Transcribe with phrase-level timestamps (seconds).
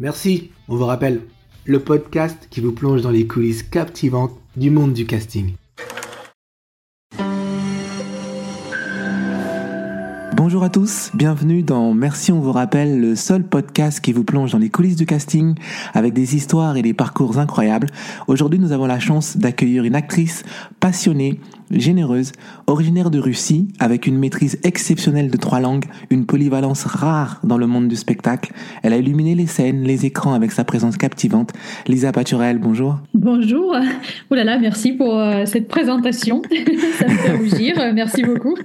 [0.00, 1.22] Merci, on vous rappelle,
[1.64, 5.54] le podcast qui vous plonge dans les coulisses captivantes du monde du casting.
[10.36, 14.52] Bonjour à tous, bienvenue dans Merci on vous rappelle, le seul podcast qui vous plonge
[14.52, 15.56] dans les coulisses du casting
[15.94, 17.88] avec des histoires et des parcours incroyables.
[18.28, 20.44] Aujourd'hui nous avons la chance d'accueillir une actrice
[20.78, 21.40] passionnée
[21.70, 22.32] généreuse,
[22.66, 27.66] originaire de Russie, avec une maîtrise exceptionnelle de trois langues, une polyvalence rare dans le
[27.66, 28.52] monde du spectacle.
[28.82, 31.52] Elle a illuminé les scènes, les écrans avec sa présence captivante.
[31.86, 32.98] Lisa Paturel, bonjour.
[33.14, 33.76] Bonjour.
[34.30, 36.42] Oh là là, merci pour euh, cette présentation.
[36.98, 37.74] Ça me fait rougir.
[37.94, 38.56] Merci beaucoup.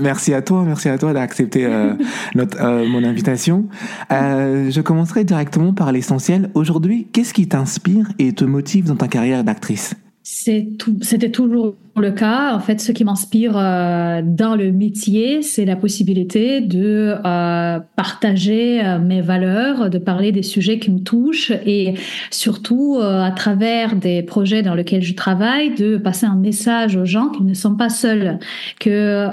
[0.00, 1.94] merci à toi, merci à toi d'accepter euh,
[2.36, 3.66] euh, mon invitation.
[4.10, 6.50] je commencerai directement par l'essentiel.
[6.54, 9.94] Aujourd'hui, qu'est-ce qui t'inspire et te motive dans ta carrière d'actrice?
[10.28, 12.52] C'était toujours le cas.
[12.52, 18.84] En fait, ce qui m'inspire euh, dans le métier, c'est la possibilité de euh, partager
[18.84, 21.94] euh, mes valeurs, de parler des sujets qui me touchent et
[22.32, 27.28] surtout à travers des projets dans lesquels je travaille, de passer un message aux gens
[27.28, 28.40] qu'ils ne sont pas seuls,
[28.80, 29.28] que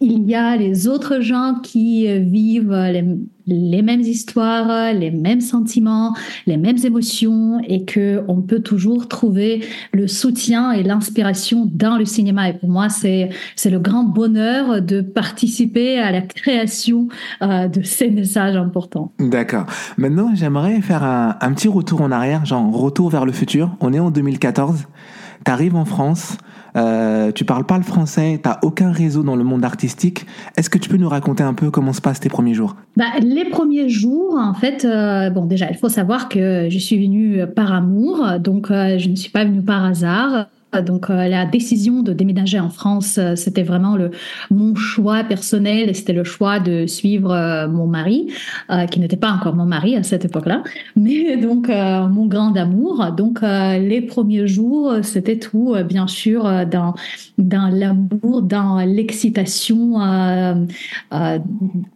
[0.00, 2.74] il y a les autres gens qui vivent
[3.46, 6.14] les, mêmes histoires, les mêmes sentiments,
[6.46, 12.04] les mêmes émotions et que on peut toujours trouver le soutien et l'inspiration dans le
[12.04, 12.50] cinéma.
[12.50, 17.08] Et pour moi, c'est c'est le grand bonheur de participer à la création
[17.40, 19.12] euh, de ces messages importants.
[19.18, 19.64] D'accord.
[19.96, 23.76] Maintenant, j'aimerais faire un, un petit retour en arrière, genre retour vers le futur.
[23.80, 24.84] On est en 2014.
[25.44, 26.36] Tu arrives en France.
[26.76, 30.26] Euh, tu parles pas le français, tu aucun réseau dans le monde artistique.
[30.56, 32.76] Est-ce que tu peux nous raconter un peu comment se passent tes premiers jours?
[32.96, 36.98] Bah, Les premiers jours, en fait, euh, bon déjà, il faut savoir que je suis
[36.98, 40.46] venue par amour, donc euh, je ne suis pas venue par hasard.
[40.82, 44.10] Donc euh, la décision de déménager en France, euh, c'était vraiment le
[44.50, 48.28] mon choix personnel et c'était le choix de suivre euh, mon mari,
[48.90, 50.62] qui n'était pas encore mon mari à cette époque-là,
[50.96, 53.12] mais donc mon grand amour.
[53.16, 56.94] Donc les premiers jours, c'était tout, bien sûr, dans
[57.38, 59.98] dans l'amour, dans l'excitation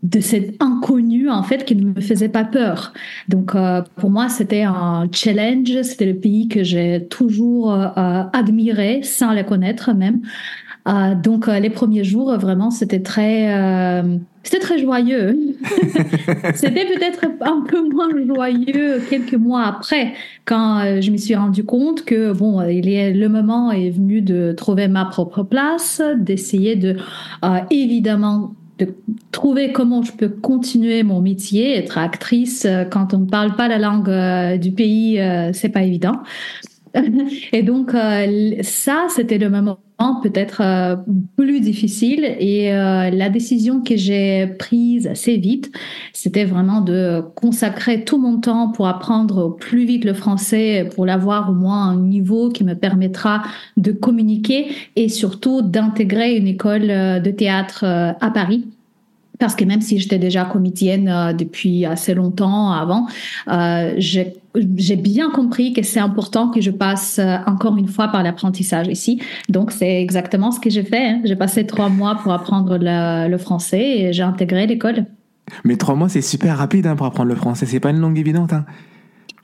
[0.03, 2.93] de cet inconnu en fait qui ne me faisait pas peur.
[3.29, 3.55] Donc
[3.97, 8.70] pour moi, c'était un challenge, c'était le pays que j'ai toujours admiré
[9.03, 10.21] sans les connaître même.
[10.89, 15.57] Euh, donc euh, les premiers jours, vraiment, c'était très, euh, c'était très joyeux.
[16.55, 20.15] c'était peut-être un peu moins joyeux quelques mois après,
[20.45, 24.53] quand je me suis rendu compte que bon, il est, le moment est venu de
[24.53, 26.97] trouver ma propre place, d'essayer de,
[27.71, 28.95] évidemment, de
[29.31, 33.79] trouver comment je peux continuer mon métier, être actrice quand on ne parle pas la
[33.79, 35.21] langue du pays,
[35.53, 36.23] c'est pas évident.
[37.53, 39.79] et donc euh, ça, c'était le moment
[40.23, 40.97] peut-être euh,
[41.37, 45.71] plus difficile et euh, la décision que j'ai prise assez vite,
[46.15, 51.51] c'était vraiment de consacrer tout mon temps pour apprendre plus vite le français, pour l'avoir
[51.51, 53.43] au moins un niveau qui me permettra
[53.77, 58.67] de communiquer et surtout d'intégrer une école de théâtre à Paris.
[59.39, 63.07] Parce que même si j'étais déjà comédienne depuis assez longtemps avant,
[63.99, 68.89] j'ai bien compris que c'est important que je passe euh, encore une fois par l'apprentissage
[68.89, 69.23] ici.
[69.49, 71.09] Donc c'est exactement ce que j'ai fait.
[71.09, 71.21] Hein.
[71.25, 75.07] J'ai passé trois mois pour apprendre le, français et j'ai intégré l'école.
[75.65, 77.67] Mais trois mois, c'est super rapide hein, pour apprendre le français.
[77.67, 78.53] C'est pas une langue évidente.
[78.53, 78.67] Hein.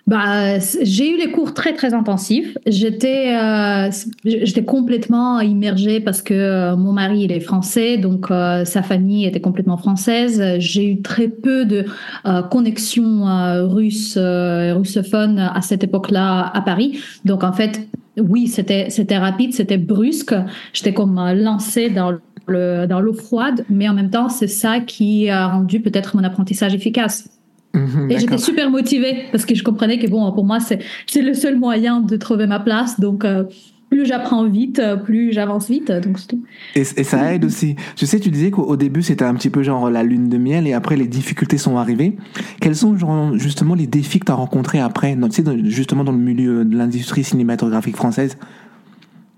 [0.07, 2.57] Bah, j'ai eu les cours très très intensifs.
[2.65, 3.91] J'étais euh,
[4.25, 9.27] j'étais complètement immergée parce que euh, mon mari il est français, donc euh, sa famille
[9.27, 10.41] était complètement française.
[10.61, 11.87] J'ai eu très peu de
[12.25, 13.25] euh, connexions
[13.69, 17.01] russes russophones à cette époque-là à Paris.
[17.25, 20.37] Donc en fait, oui, c'était c'était rapide, c'était brusque.
[20.73, 22.13] J'étais comme lancée dans
[22.47, 26.23] le dans l'eau froide, mais en même temps, c'est ça qui a rendu peut-être mon
[26.23, 27.29] apprentissage efficace.
[27.77, 30.81] Mhm, et j'étais super motivée parce que je comprenais que bon, pour moi, c'est
[31.15, 32.99] le seul moyen de trouver ma place.
[32.99, 33.45] Donc, euh,
[33.91, 35.93] plus j'apprends vite, plus j'avance vite.
[35.93, 36.43] Donc, c'est tout.
[36.75, 37.77] Et, ça aide aussi.
[37.97, 40.67] Je sais, tu disais qu'au début, c'était un petit peu genre la lune de miel
[40.67, 42.17] et après, les difficultés sont arrivées.
[42.61, 42.97] Quels sont
[43.35, 46.77] justement les défis que tu as rencontrés après, tu sais, justement dans le milieu de
[46.77, 48.37] l'industrie cinématographique française?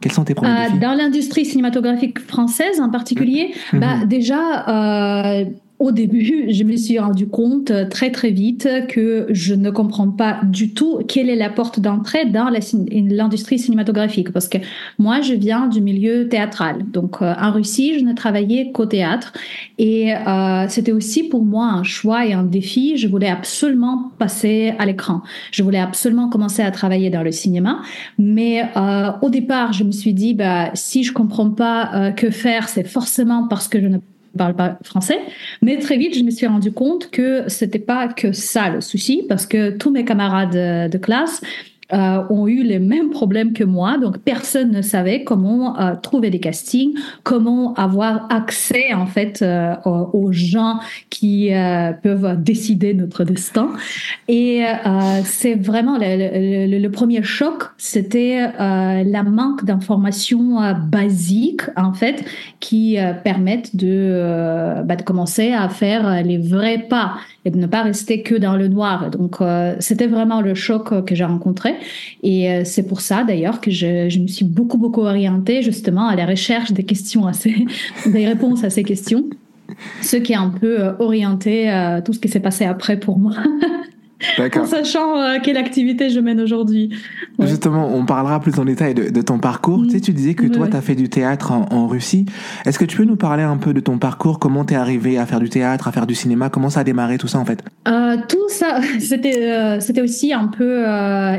[0.01, 0.79] Quels sont tes premiers euh, défis?
[0.79, 3.81] Dans l'industrie cinématographique française en particulier, mhm.
[3.81, 5.45] bah, déjà, euh,
[5.79, 10.11] au début, je me suis rendu compte euh, très très vite que je ne comprends
[10.11, 14.59] pas du tout quelle est la porte d'entrée dans l'industrie cinématographique parce que
[14.99, 16.85] moi je viens du milieu théâtral.
[16.93, 19.33] Donc euh, en Russie, je ne travaillais qu'au théâtre
[19.79, 22.97] et euh, c'était aussi pour moi un choix et un défi.
[22.97, 25.23] Je voulais absolument passer à l'écran.
[25.53, 27.83] Je voulais absolument commencer à travailler dans le cinéma,
[28.19, 32.31] mais euh, au départ, je me suis dit bah si je comprends pas euh, que
[32.31, 33.99] faire, c'est forcément parce que je ne
[34.39, 35.19] parle pas français.
[35.61, 39.25] Mais très vite, je me suis rendu compte que c'était pas que ça le souci,
[39.29, 41.43] parce que tous mes camarades de classe
[41.93, 43.99] euh, ont eu les mêmes problèmes que moi.
[43.99, 49.75] Donc, personne ne savait comment euh, trouver des castings, comment avoir accès en fait euh,
[49.85, 50.81] aux gens
[51.11, 53.71] qui euh, peuvent décider notre destin.
[54.29, 60.59] Et euh, c'est vraiment le, le, le, premier choc, c'était la manque d'informations
[60.91, 62.25] basiques en fait
[62.61, 67.15] qui permettent de, bah, de commencer à faire les vrais pas
[67.45, 69.11] et de ne pas rester que dans le noir.
[69.11, 69.37] Donc,
[69.79, 71.78] c'était vraiment le choc que j'ai rencontré.
[72.23, 76.07] Et euh, c'est pour ça d'ailleurs que je, je, me suis beaucoup, beaucoup orientée justement
[76.07, 77.27] à la recherche des questions,
[78.07, 79.25] des réponses à ces questions.
[80.03, 83.19] Ce qui est un peu euh, orienté à tout ce qui s'est passé après pour
[83.19, 83.35] moi.
[84.57, 86.91] en sachant euh, quelle activité je mène aujourd'hui.
[87.39, 87.47] Ouais.
[87.47, 89.79] Justement, on parlera plus en détail de, de ton parcours.
[89.79, 89.87] Mmh.
[89.87, 92.27] Tu sais, tu disais que toi, tu as fait du théâtre en, en Russie.
[92.67, 94.39] Est-ce que tu peux nous parler un peu de ton parcours?
[94.39, 96.51] Comment tu es arrivé à faire du théâtre, à faire du cinéma?
[96.51, 97.63] Comment ça a démarré tout ça en fait?
[97.87, 100.85] Euh, Tout ça, c'était euh, c'était aussi un peu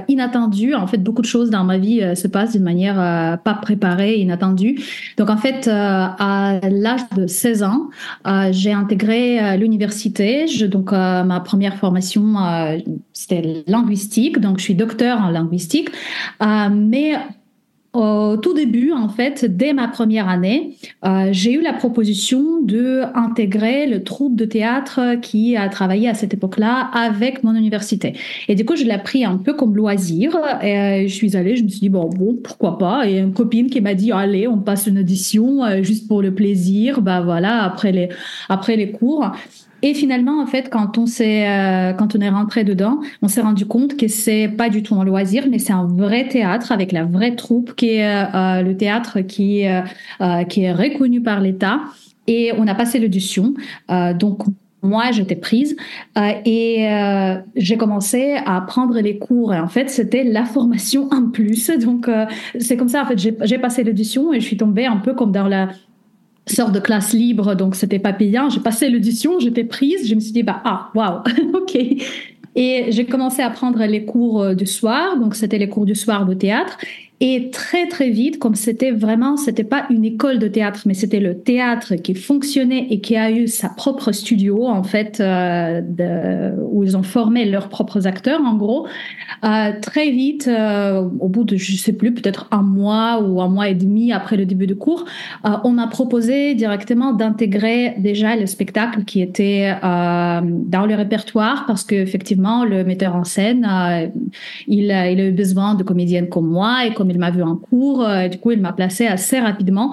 [0.08, 0.74] inattendu.
[0.74, 2.96] En fait, beaucoup de choses dans ma vie se passent d'une manière
[3.44, 4.80] pas préparée, inattendue.
[5.18, 7.90] Donc en fait, à l'âge de 16 ans,
[8.52, 10.46] j'ai intégré l'université.
[10.68, 12.36] Donc ma première formation
[13.14, 15.90] c'était linguistique, donc je suis docteur en linguistique.
[16.42, 17.16] Euh, mais
[17.94, 20.76] au tout début, en fait, dès ma première année,
[21.06, 26.14] euh, j'ai eu la proposition de intégrer le troupe de théâtre qui a travaillé à
[26.14, 28.14] cette époque-là avec mon université.
[28.48, 30.38] Et du coup, je l'ai pris un peu comme loisir.
[30.62, 33.10] Et je suis allée, je me suis dit bon, bon, pourquoi pas.
[33.10, 36.34] Et une copine qui m'a dit allez, on passe une audition euh, juste pour le
[36.34, 37.02] plaisir.
[37.02, 38.10] Bah voilà, après les
[38.50, 39.32] après les cours.
[39.82, 43.42] Et finalement, en fait, quand on s'est, euh, quand on est rentré dedans, on s'est
[43.42, 46.92] rendu compte que c'est pas du tout un loisir, mais c'est un vrai théâtre avec
[46.92, 49.82] la vraie troupe qui est euh, le théâtre qui euh,
[50.46, 51.82] qui est reconnu par l'État.
[52.28, 53.54] Et on a passé l'audition.
[54.20, 54.44] donc
[54.82, 55.76] moi, j'étais prise
[56.18, 59.54] euh, et euh, j'ai commencé à prendre les cours.
[59.54, 61.70] Et en fait, c'était la formation en plus.
[61.80, 62.26] Donc, euh,
[62.60, 63.04] c'est comme ça.
[63.04, 65.70] En fait, j'ai passé l'audition et je suis tombée un peu comme dans la
[66.52, 68.50] sorte de classe libre, donc c'était pas payant.
[68.50, 71.22] J'ai passé l'audition, j'étais prise, je me suis dit bah ah waouh
[71.54, 71.78] ok.
[72.56, 76.26] Et j'ai commencé à prendre les cours du soir, donc c'était les cours du soir
[76.26, 76.78] de théâtre.
[77.22, 81.20] Et très très vite, comme c'était vraiment, c'était pas une école de théâtre, mais c'était
[81.20, 85.82] le théâtre qui fonctionnait et qui a eu sa propre studio en fait, euh,
[86.72, 88.88] où ils ont formé leurs propres acteurs en gros.
[89.44, 93.50] Euh, très vite, euh, au bout de je sais plus, peut-être un mois ou un
[93.50, 95.04] mois et demi après le début de cours,
[95.44, 101.96] on m'a proposé directement d'intégrer déjà le spectacle qui était dans le répertoire parce que
[101.96, 103.68] effectivement le metteur en scène,
[104.68, 107.56] il, il a eu besoin de comédiennes comme moi et comme il m'a vu en
[107.56, 109.92] cours, euh, du coup, il m'a placé assez rapidement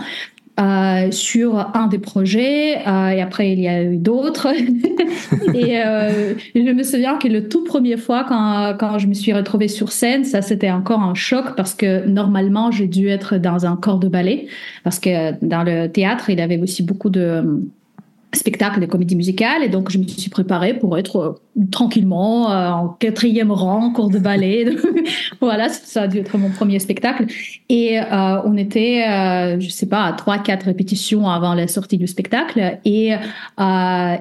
[0.59, 4.49] euh, sur un des projets euh, et après il y a eu d'autres.
[5.55, 9.35] Et euh, je me souviens que le tout premier fois quand, quand je me suis
[9.35, 13.67] retrouvée sur scène ça c'était encore un choc parce que normalement j'ai dû être dans
[13.67, 14.47] un corps de ballet
[14.83, 17.63] parce que dans le théâtre il y avait aussi beaucoup de
[18.33, 21.39] spectacle de comédie musicale et donc je me suis préparée pour être
[21.71, 24.67] tranquillement euh, en quatrième rang cours de ballet.
[25.41, 27.27] Voilà ça a dû être mon premier spectacle.
[27.69, 31.99] Et euh, on était euh, je sais pas à trois quatre répétitions avant la sortie
[31.99, 32.79] du spectacle.
[32.85, 33.19] Et euh,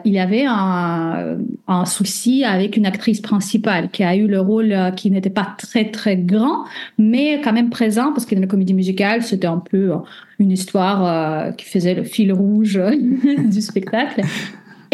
[0.05, 1.37] il y avait un,
[1.67, 5.91] un souci avec une actrice principale qui a eu le rôle qui n'était pas très
[5.91, 6.65] très grand
[6.97, 9.91] mais quand même présent parce que dans la comédie musicale c'était un peu
[10.39, 12.79] une histoire euh, qui faisait le fil rouge
[13.51, 14.21] du spectacle.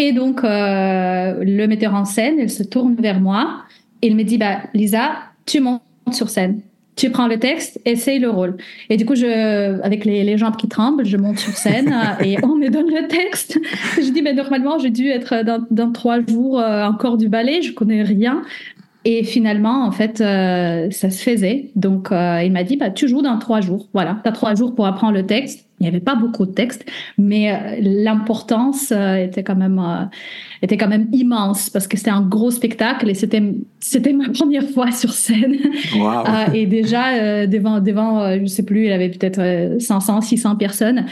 [0.01, 3.62] Et donc, euh, le metteur en scène, il se tourne vers moi
[4.01, 5.12] et il me dit, bah, Lisa,
[5.46, 6.62] tu montes sur scène.
[6.96, 8.58] Tu prends le texte, essaye le rôle.
[8.89, 12.55] Et du coup, je, avec les, jambes qui tremblent, je monte sur scène et on
[12.55, 13.60] me donne le texte.
[13.96, 17.72] Je dis, mais normalement, j'ai dû être dans, trois jours euh, encore du ballet, je
[17.72, 18.41] connais rien.
[19.05, 21.70] Et finalement, en fait, euh, ça se faisait.
[21.75, 23.88] Donc, euh, il m'a dit, bah, tu joues dans trois jours.
[23.93, 25.67] Voilà, tu as trois jours pour apprendre le texte.
[25.81, 26.85] Il n'y avait pas beaucoup de texte,
[27.17, 30.05] mais euh, l'importance euh, était quand même euh,
[30.61, 33.41] était quand même immense parce que c'était un gros spectacle et c'était
[33.79, 35.57] c'était ma première fois sur scène.
[35.95, 36.53] Wow.
[36.53, 41.05] et déjà devant devant je sais plus, il y avait peut-être 500 600 personnes.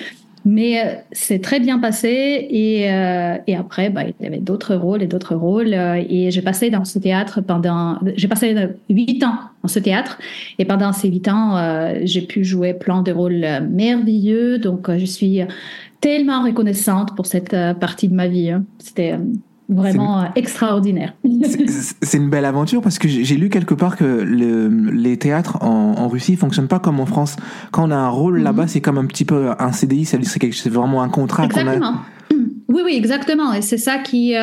[0.45, 4.75] Mais euh, c'est très bien passé et, euh, et après, bah, il y avait d'autres
[4.75, 5.73] rôles et d'autres rôles.
[5.73, 8.55] Euh, et j'ai passé dans ce théâtre pendant, j'ai passé
[8.89, 10.17] huit ans dans ce théâtre
[10.57, 14.57] et pendant ces huit ans, euh, j'ai pu jouer plein de rôles merveilleux.
[14.59, 15.41] Donc, je suis
[16.01, 18.51] tellement reconnaissante pour cette partie de ma vie.
[18.51, 18.63] Hein.
[18.77, 19.17] C'était
[19.69, 20.31] vraiment une...
[20.35, 21.13] extraordinaire.
[22.01, 25.95] C'est une belle aventure parce que j'ai lu quelque part que le, les théâtres en,
[25.97, 27.35] en, Russie fonctionnent pas comme en France.
[27.71, 31.01] Quand on a un rôle là-bas, c'est comme un petit peu un CDI, c'est vraiment
[31.01, 31.45] un contrat.
[31.45, 31.87] Exactement.
[31.87, 32.05] A...
[32.67, 33.51] Oui, Oui, exactement.
[33.53, 34.35] Et c'est ça qui,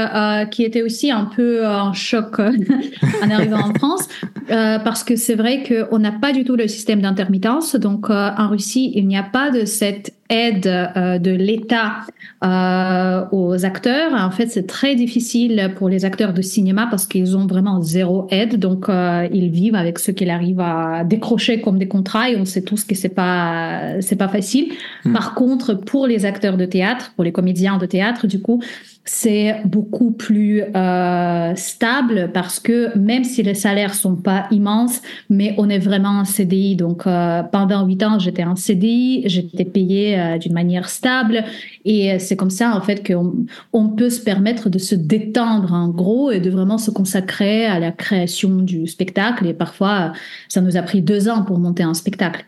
[0.51, 2.41] qui était aussi un peu un choc
[3.23, 4.09] en arrivant en France,
[4.49, 7.77] parce que c'est vrai qu'on n'a pas du tout le système d'intermittence.
[7.77, 12.01] Donc, en Russie, il n'y a pas de cette aide euh, de l'État
[12.45, 14.13] euh, aux acteurs.
[14.13, 18.27] En fait, c'est très difficile pour les acteurs de cinéma parce qu'ils ont vraiment zéro
[18.31, 18.59] aide.
[18.59, 22.45] Donc, euh, ils vivent avec ce qu'ils arrivent à décrocher comme des contrats et on
[22.45, 24.73] sait tous que c'est pas c'est pas facile.
[25.05, 25.13] Hmm.
[25.13, 28.63] Par contre, pour les acteurs de théâtre, pour les comédiens de théâtre, du coup,
[29.07, 35.55] c'est beaucoup plus euh, stable parce que même si les salaires sont pas immenses, mais
[35.59, 36.75] on est vraiment en CDI.
[36.75, 41.45] Donc euh, pendant huit ans, j'étais en CDI, j'étais payée euh, d'une manière stable
[41.85, 45.89] et c'est comme ça en fait qu'on on peut se permettre de se détendre en
[45.89, 49.47] gros et de vraiment se consacrer à la création du spectacle.
[49.47, 50.13] Et parfois,
[50.49, 52.45] ça nous a pris deux ans pour monter un spectacle.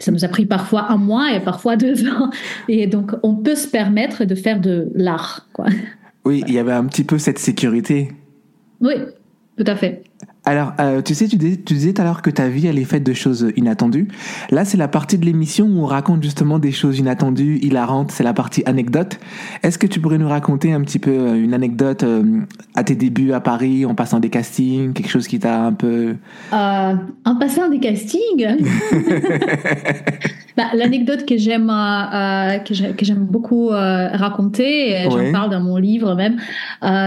[0.00, 2.30] Ça nous a pris parfois un mois et parfois deux ans.
[2.68, 5.46] Et donc, on peut se permettre de faire de l'art.
[5.52, 5.66] Quoi.
[6.24, 8.10] Oui, il y avait un petit peu cette sécurité.
[8.80, 8.94] Oui,
[9.56, 10.02] tout à fait.
[10.44, 13.04] Alors, euh, tu sais, tu, disais tout à l'heure que ta vie, elle est faite
[13.04, 14.08] de choses inattendues.
[14.50, 18.10] Là, c'est la partie de l'émission où on raconte justement des choses inattendues, hilarantes.
[18.10, 19.20] C'est la partie anecdote.
[19.62, 22.40] Est-ce que tu pourrais nous raconter un petit peu euh, une anecdote euh,
[22.74, 26.16] à tes débuts à Paris, en passant des castings, quelque chose qui t'a un peu...
[26.52, 28.46] en passant des castings?
[30.56, 36.38] Bah, L'anecdote que j'aime que j'aime beaucoup raconter, j'en parle dans mon livre même,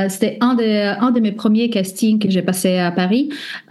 [0.10, 3.03] c'était un, un de mes premiers castings que j'ai passé à Paris.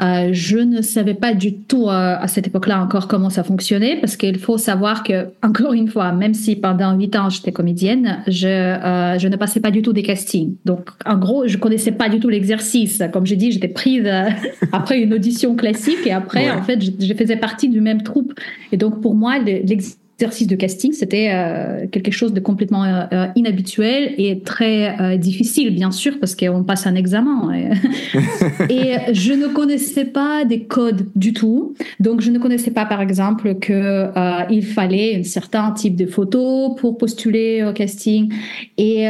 [0.00, 3.96] Euh, je ne savais pas du tout euh, à cette époque-là encore comment ça fonctionnait
[4.00, 8.22] parce qu'il faut savoir que, encore une fois, même si pendant huit ans j'étais comédienne,
[8.26, 10.54] je, euh, je ne passais pas du tout des castings.
[10.64, 13.02] Donc, en gros, je connaissais pas du tout l'exercice.
[13.12, 14.08] Comme j'ai dit, j'étais prise
[14.72, 18.34] après une audition classique et après, en fait, je, je, faisais partie du même troupe.
[18.72, 23.04] Et donc, pour moi, l'exercice exercice de casting, c'était euh, quelque chose de complètement euh,
[23.12, 27.50] euh, inhabituel et très difficile, bien sûr, parce qu'on passe un examen.
[28.70, 31.74] Et, je ne connaissais pas des codes du tout.
[31.98, 34.10] Donc, je ne connaissais pas, par exemple, que
[34.50, 38.32] il fallait un certain type de photo pour postuler au casting.
[38.78, 39.08] Et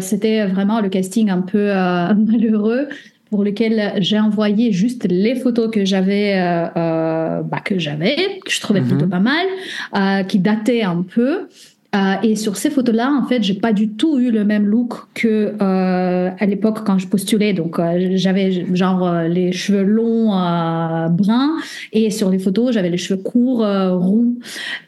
[0.00, 2.88] c'était vraiment le casting un peu malheureux
[3.30, 8.50] pour lequel j'ai envoyé juste les photos que j'avais, euh, euh, bah, que j'avais, que
[8.50, 9.10] je trouvais plutôt mhm.
[9.10, 9.46] pas mal,
[9.96, 11.48] euh, qui dataient un peu.
[11.94, 14.94] Euh, et sur ces photos-là, en fait, j'ai pas du tout eu le même look
[15.14, 17.54] que euh, à l'époque quand je postulais.
[17.54, 20.28] Donc, euh, j'avais genre les cheveux longs
[21.10, 21.56] bruns
[21.92, 23.66] et sur les photos, j'avais les cheveux courts
[23.98, 24.38] roux.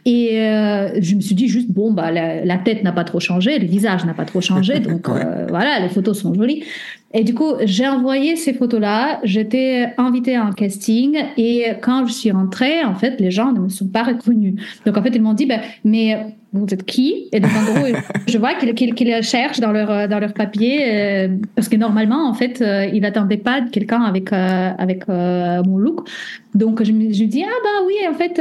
[0.05, 3.59] Et je me suis dit juste bon bah la, la tête n'a pas trop changé,
[3.59, 6.65] le visage n'a pas trop changé, donc voilà, les photos sont jolies.
[7.13, 9.21] Et du coup, j'ai envoyé ces photos-là.
[9.25, 13.61] J'étais invitée à un casting et quand je suis rentrée, en fait, les gens ne
[13.61, 14.55] me sont pas reconnus.
[14.87, 17.29] Donc en fait, ils m'ont dit, ben, mais vous êtes qui?
[17.33, 17.87] Et donc en gros,
[18.27, 22.61] je vois qu'ils cherchent dans leur dans leur papier euh, parce que normalement, en fait,
[22.61, 26.09] euh, ils n'attendaient pas quelqu'un avec euh, avec mon look.
[26.55, 28.41] Donc je me je dis ah bah oui, en fait,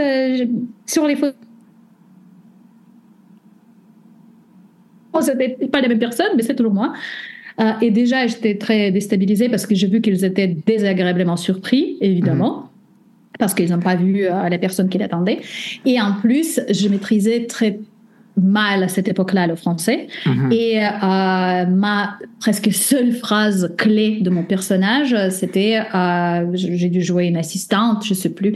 [0.86, 1.36] sur les photos.
[5.22, 6.94] C'était pas la même personne, mais c'est toujours moi.
[7.60, 12.58] Euh, et déjà, j'étais très déstabilisée parce que j'ai vu qu'ils étaient désagréablement surpris, évidemment.
[12.58, 12.66] Mhm.
[13.38, 15.40] Parce qu'ils n'ont pas vu euh, la personne qui l'attendait.
[15.86, 17.80] Et en plus, je maîtrisais très
[18.38, 20.08] mal à cette époque-là le français.
[20.26, 20.52] Mhm.
[20.52, 25.82] Et euh, ma presque seule phrase clé de mon personnage, c'était
[26.54, 28.56] j'ai dû jouer une assistante, je sais plus.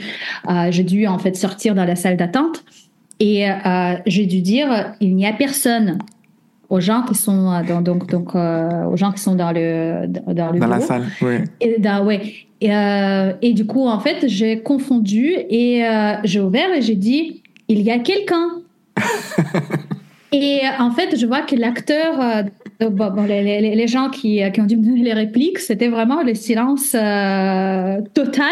[0.70, 2.64] j'ai dû en fait sortir dans la salle d'attente
[3.20, 3.46] et
[4.06, 5.98] j'ai dû dire il n'y a personne
[6.74, 10.08] aux gens qui sont euh, dans, donc donc euh, aux gens qui sont dans le
[10.08, 12.34] dans le dans la salle oui et, ouais.
[12.62, 15.84] Et, euh, et, du coup en fait j'ai confondu et
[16.24, 18.48] j'ai ouvert et j'ai dit il y a quelqu'un.
[20.36, 22.46] Et en fait je vois que l'acteur
[22.80, 26.96] bon, les, gens qui, qui, ont dû me donner les répliques, c'était vraiment le silence
[26.96, 28.48] euh, total.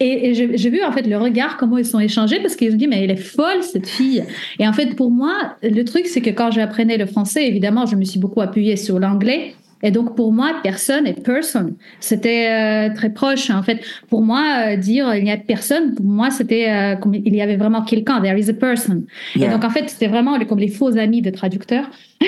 [0.00, 2.88] Et, j'ai vu en fait le regard, comment ils sont échangés, parce qu'ils ont dit,
[2.88, 4.24] mais elle est folle, cette fille.
[4.58, 7.96] Et en fait, pour moi, le truc, c'est que quand j'apprenais le français, évidemment, je
[7.96, 9.54] me suis beaucoup appuyée sur l'anglais.
[9.82, 11.74] Et donc pour moi, personne est person.
[12.00, 13.50] C'était euh, très proche.
[13.50, 17.14] En fait, pour moi, euh, dire il n'y a personne, pour moi, c'était euh, comme
[17.14, 18.20] il y avait vraiment quelqu'un.
[18.20, 19.04] There is a person.
[19.34, 21.90] Et donc en fait, c'était vraiment comme les faux amis de traducteurs.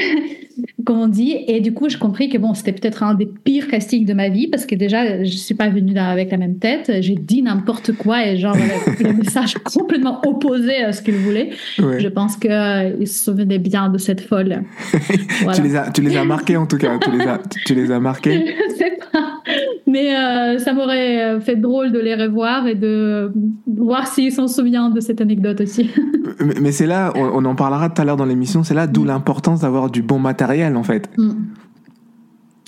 [0.85, 1.37] comme on dit.
[1.47, 4.29] Et du coup, j'ai compris que bon, c'était peut-être un des pires castings de ma
[4.29, 6.91] vie parce que déjà, je suis pas venue avec la même tête.
[7.01, 8.57] J'ai dit n'importe quoi et genre
[9.01, 11.51] le message complètement opposé à ce qu'il voulait.
[11.77, 14.63] Je pense qu'il euh, se souvenait bien de cette folle.
[15.55, 16.99] tu, les as, tu les as marqués en tout cas.
[16.99, 18.57] Tu les as, tu les as marqués.
[18.71, 19.41] je sais pas.
[19.87, 23.33] Mais euh, ça m'aurait fait drôle de les revoir et de
[23.67, 25.91] voir s'ils s'en souviennent de cette anecdote aussi.
[26.61, 29.09] mais, c'est là, on, en parlera tout à l'heure dans l'émission, c'est là d'où mm.
[29.09, 31.09] l'importance d'avoir du bon matériel en fait.
[31.17, 31.33] Mm.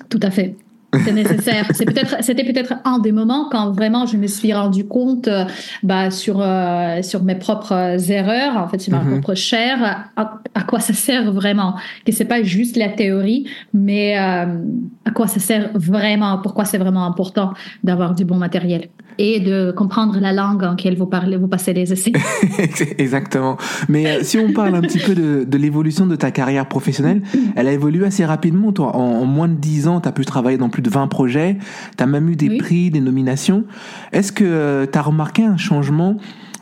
[0.09, 0.57] Tout à fait.
[1.05, 1.67] C'est nécessaire.
[1.73, 5.45] C'est peut-être, c'était peut-être un des moments quand vraiment je me suis rendu compte, euh,
[5.83, 9.21] bah, sur euh, sur mes propres erreurs, en fait, sur ma mhm.
[9.21, 11.77] propre chair, à, quoi ça sert vraiment?
[12.05, 14.59] Que c'est pas juste la théorie, mais euh,
[15.05, 16.39] à quoi ça sert vraiment?
[16.39, 17.53] Pourquoi c'est vraiment important
[17.85, 18.89] d'avoir du bon matériel?
[19.23, 22.13] Et de comprendre la langue en laquelle vous parlez, vous passez les essais.
[22.99, 23.59] Exactement.
[23.91, 27.21] Mais si on parle un petit peu de, de l'évolution de ta carrière professionnelle,
[27.55, 28.73] elle a évolué assez rapidement.
[28.73, 31.07] Toi, en, en moins de 10 ans, tu as pu travailler dans plus de 20
[31.09, 31.59] projets,
[31.97, 33.65] tu as même eu des prix, des nominations.
[34.13, 36.17] Est-ce que euh, tu as remarqué un changement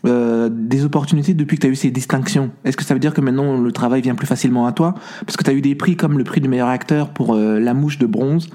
[0.07, 2.51] euh, des opportunités depuis que tu as eu ces distinctions?
[2.65, 4.95] Est-ce que ça veut dire que maintenant le travail vient plus facilement à toi?
[5.27, 7.59] Parce que tu as eu des prix comme le prix du meilleur acteur pour euh,
[7.59, 8.49] La Mouche de Bronze,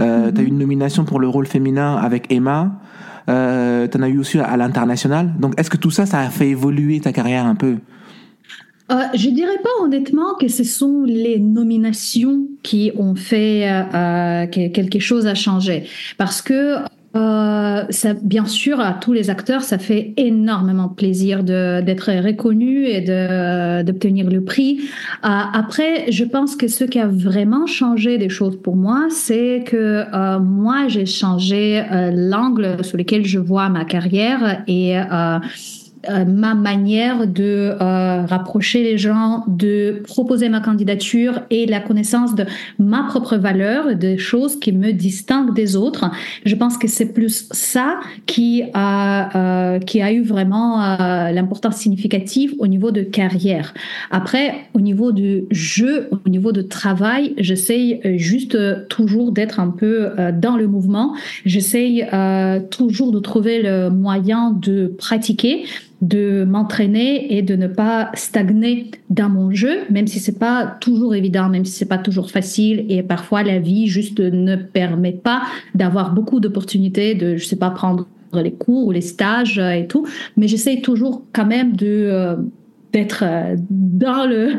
[0.00, 0.34] euh, mm-hmm.
[0.34, 2.72] tu as eu une nomination pour le rôle féminin avec Emma,
[3.26, 5.32] tu en as eu aussi à l'international.
[5.38, 7.78] Donc est-ce que tout ça, ça a fait évoluer ta carrière un peu?
[8.92, 14.46] Euh, je dirais pas honnêtement que ce sont les nominations qui ont fait euh, euh
[14.46, 15.84] quelque chose à changer,
[16.18, 16.78] parce que
[17.14, 23.02] euh, ça, bien sûr, à tous les acteurs, ça fait énormément plaisir d'être reconnu et
[23.84, 24.80] d'obtenir le prix.
[25.24, 29.62] Euh, après, je pense que ce qui a vraiment changé des choses pour moi, c'est
[29.66, 34.94] que euh, moi, j'ai changé euh, l'angle sur lequel je vois ma carrière et
[36.08, 42.34] euh, ma manière de euh, rapprocher les gens, de proposer ma candidature et la connaissance
[42.34, 42.44] de
[42.80, 46.10] ma propre valeur, des choses qui me distinguent des autres.
[46.44, 51.76] Je pense que c'est plus ça qui a euh, qui a eu vraiment euh, l'importance
[51.76, 53.72] significative au niveau de carrière.
[54.10, 60.10] Après, au niveau du jeu, au niveau de travail, j'essaye juste toujours d'être un peu
[60.34, 61.14] dans le mouvement.
[61.44, 62.04] J'essaye
[62.70, 65.64] toujours de trouver le moyen de pratiquer
[66.02, 71.14] de m'entraîner et de ne pas stagner dans mon jeu, même si c'est pas toujours
[71.14, 72.84] évident, même si c'est pas toujours facile.
[72.88, 75.42] Et parfois la vie juste ne permet pas
[75.74, 80.06] d'avoir beaucoup d'opportunités de, je sais pas, prendre les cours ou les stages et tout,
[80.36, 82.36] mais j'essaye toujours quand même de euh,
[82.92, 84.54] d'être euh, dans le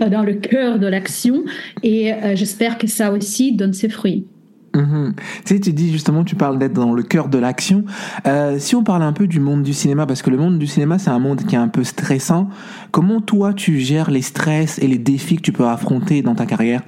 [0.10, 1.44] dans le cœur de l'action.
[1.82, 4.26] Et euh, j'espère que ça aussi donne ses fruits.
[4.74, 5.14] Mhm.
[5.44, 7.84] Tu sais, tu dis justement, tu parles d'être dans le cœur de l'action.
[8.26, 10.66] Euh, si on parle un peu du monde du cinéma, parce que le monde du
[10.66, 12.48] cinéma, c'est un monde qui est un peu stressant.
[12.90, 16.46] Comment toi, tu gères les stress et les défis que tu peux affronter dans ta
[16.46, 16.82] carrière?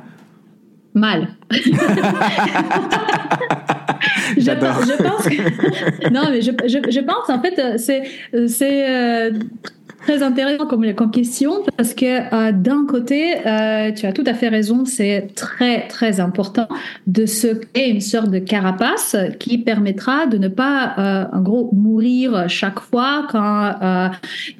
[0.94, 1.28] Mal.
[4.36, 4.80] J'adore.
[4.82, 6.10] Je, pense que...
[6.12, 8.04] non, mais je, je, pense en fait, euh, c'est
[8.46, 9.32] c'est euh,
[10.04, 14.34] Très intéressant comme, comme question parce que euh, d'un côté, euh, tu as tout à
[14.34, 16.68] fait raison, c'est très très important
[17.06, 21.70] de se créer une sorte de carapace qui permettra de ne pas, euh, en gros,
[21.72, 24.08] mourir chaque fois quand euh,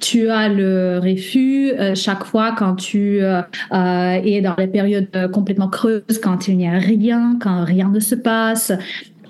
[0.00, 6.20] tu as le refus, euh, chaque fois quand tu es dans les périodes complètement creuses,
[6.22, 8.72] quand il n'y a rien, quand rien ne se passe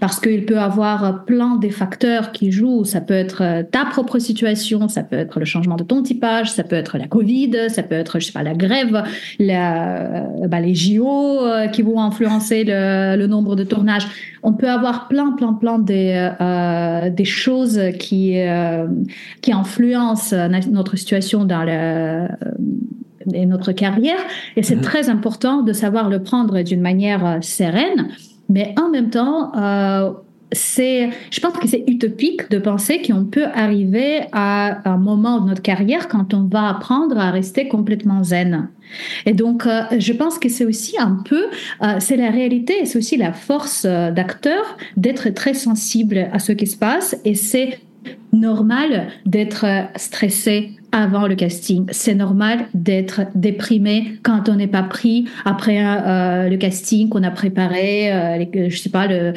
[0.05, 2.85] parce qu'il peut avoir plein de facteurs qui jouent.
[2.85, 6.53] Ça peut être euh, ta propre situation, ça peut être le changement de ton typage,
[6.53, 9.03] ça peut être la Covid, ça peut être, je sais pas, la grève,
[9.39, 14.07] la, euh, bah, les JO euh, qui vont influencer le, le, nombre de tournages.
[14.43, 18.87] On peut avoir plein, plein, plein des, euh, des choses qui, euh,
[19.41, 20.37] qui influencent
[20.71, 22.29] notre situation dans le
[23.33, 24.19] et notre carrière.
[24.55, 24.83] Et c'est mmh.
[24.83, 28.11] très important de savoir le prendre d'une manière sereine
[28.49, 30.13] mais en même temps, euh,
[30.53, 35.63] je pense que c'est utopique de penser qu'on peut arriver à un moment de notre
[35.63, 38.69] carrière quand on va apprendre à rester complètement zen.
[39.27, 41.47] Et donc, euh, je pense que c'est aussi un peu,
[41.83, 46.67] euh, c'est la réalité, c'est aussi la force d'acteur d'être très sensible à ce qui
[46.67, 47.81] se passe et c'est
[48.33, 49.65] normal d'être
[49.97, 51.87] stressé avant le casting.
[51.91, 57.31] C'est normal d'être déprimé quand on n'est pas pris après euh, le casting qu'on a
[57.31, 59.33] préparé, euh, je sais pas le,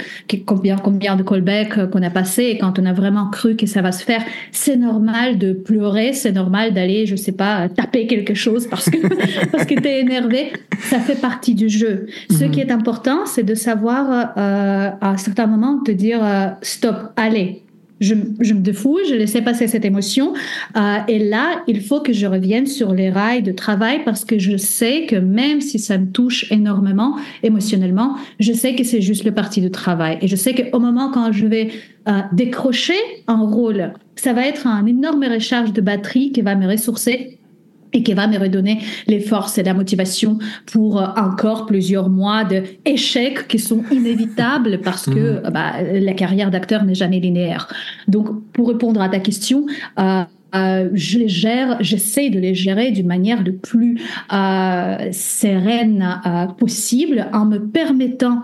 [0.45, 3.81] combien, combien de callbacks qu'on a passé et quand on a vraiment cru que ça
[3.81, 4.21] va se faire.
[4.51, 8.97] C'est normal de pleurer, c'est normal d'aller, je sais pas, taper quelque chose parce que
[9.51, 10.53] parce que t'es énervé.
[10.79, 12.07] Ça fait partie du jeu.
[12.29, 12.51] Ce mhm.
[12.51, 17.11] qui est important, c'est de savoir euh, à un certain moment te dire euh, stop,
[17.15, 17.63] allez,
[17.99, 20.33] je, me défouille, je laissais passer cette émotion.
[20.75, 24.39] Euh, et là, il faut que je revienne sur les rails de travail parce que
[24.39, 29.23] je sais que même si ça me touche énormément émotionnellement, je sais que c'est juste
[29.23, 30.17] le parti de travail.
[30.21, 31.69] Et je sais qu'au moment quand je vais
[32.07, 36.67] euh, décrocher un rôle, ça va être un énorme recharge de batterie qui va me
[36.67, 37.37] ressourcer
[37.93, 43.47] et qui va me redonner les forces et la motivation pour encore plusieurs mois d'échecs
[43.47, 45.49] qui sont inévitables parce que mhm.
[45.51, 47.67] bah, la carrière d'acteur n'est jamais linéaire.
[48.07, 49.65] Donc, pour répondre à ta question,
[49.99, 50.23] euh,
[50.55, 53.99] euh, je les gère, j'essaie de les gérer d'une manière le plus
[54.31, 58.43] euh, sereine euh, possible en me permettant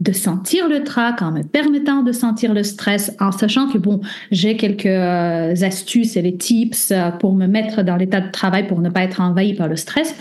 [0.00, 4.00] de sentir le trac, en me permettant de sentir le stress, en sachant que bon,
[4.30, 8.66] j'ai quelques euh, astuces et les tips euh, pour me mettre dans l'état de travail
[8.66, 10.14] pour ne pas être envahi par le stress,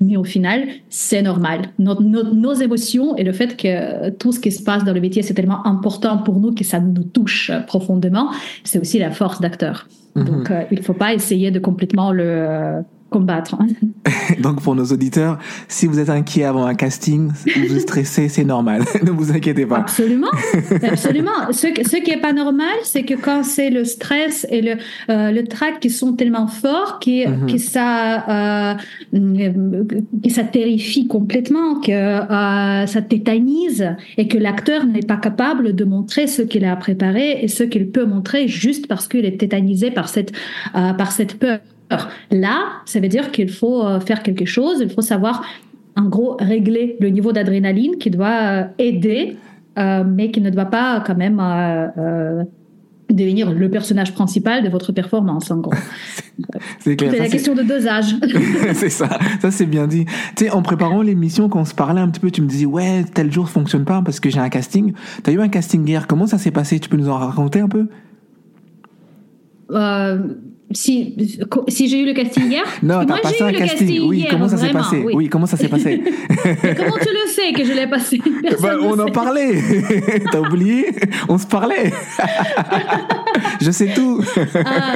[0.00, 1.70] mais au final, c'est normal.
[1.78, 5.22] Nos, nos, émotions et le fait que tout ce qui se passe dans le métier,
[5.22, 8.30] c'est tellement important pour nous que ça nous touche profondément,
[8.64, 9.88] c'est aussi la force d'acteur.
[10.16, 10.24] Mm-hmm.
[10.24, 13.56] Donc, euh, il ne faut pas essayer de complètement le combattre.
[14.40, 17.30] Donc pour nos auditeurs, si vous êtes inquiet avant un casting,
[17.68, 18.84] vous stressez, c'est normal.
[19.02, 19.78] ne vous inquiétez pas.
[19.78, 20.30] Absolument,
[20.82, 21.52] absolument.
[21.52, 24.76] Ce, ce qui est pas normal, c'est que quand c'est le stress et le
[25.10, 28.74] euh, le trac qui sont tellement forts, qui mm que ça euh,
[29.12, 35.84] que ça terrifie complètement, que euh, ça tétanise et que l'acteur n'est pas capable de
[35.84, 39.90] montrer ce qu'il a préparé et ce qu'il peut montrer juste parce qu'il est tétanisé
[39.90, 40.32] par cette
[40.74, 41.60] euh, par cette peur.
[42.30, 45.42] Là, ça veut dire qu'il faut euh, faire quelque chose, il faut savoir,
[45.96, 49.36] en gros, régler le niveau d'adrénaline qui doit euh, aider,
[49.78, 51.40] euh, mais qui ne doit pas quand même
[53.10, 55.72] devenir le personnage principal de votre performance, en gros.
[56.80, 58.14] c'est la question de dosage.
[58.74, 59.08] c'est ça,
[59.40, 60.04] ça c'est bien dit.
[60.36, 62.66] Tu sais, en préparant l'émission, quand on se parlait un petit peu, tu me disais,
[62.66, 64.92] ouais, tel jour fonctionne pas parce que j'ai un casting.
[65.24, 66.78] Tu as eu un casting hier, comment ça s'est passé?
[66.80, 67.88] Tu peux nous en raconter un peu?
[70.70, 71.16] Si,
[71.68, 74.02] si j'ai eu le casting hier Non, t'as passé un casting.
[74.06, 75.28] oui, comment ça s'est passé oui.
[75.28, 78.20] comment ça s'est passé Comment tu le sais que je l'ai passé?
[78.60, 79.62] Bah, On en parlait.
[80.32, 80.86] T'as oublié?
[81.28, 81.92] On se parlait.
[83.60, 84.22] je sais tout.
[84.54, 84.94] Ah,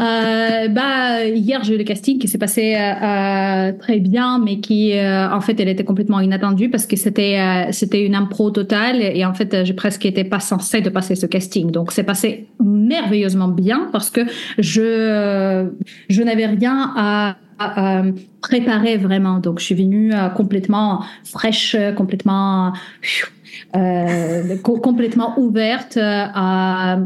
[0.00, 4.58] euh, bah, hier, j'ai eu le casting qui s'est passé euh, euh très bien, mais
[4.58, 9.24] qui, en fait, elle était complètement inattendue parce que c'était c'était une impro totale et
[9.24, 11.70] en fait, j'ai presque été pas censée de passer ce casting.
[11.70, 14.22] Donc, c'est passé merveilleusement bien parce que
[14.58, 17.36] je je n'avais rien à
[18.40, 19.38] préparer vraiment.
[19.38, 22.72] Donc, je suis venue complètement fraîche, complètement
[23.76, 26.98] euh, complètement ouverte à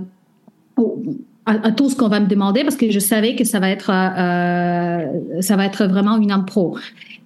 [1.48, 3.90] à, tout ce qu'on va me demander parce que je savais que ça va être
[3.90, 6.76] euh, ça va être vraiment une impro.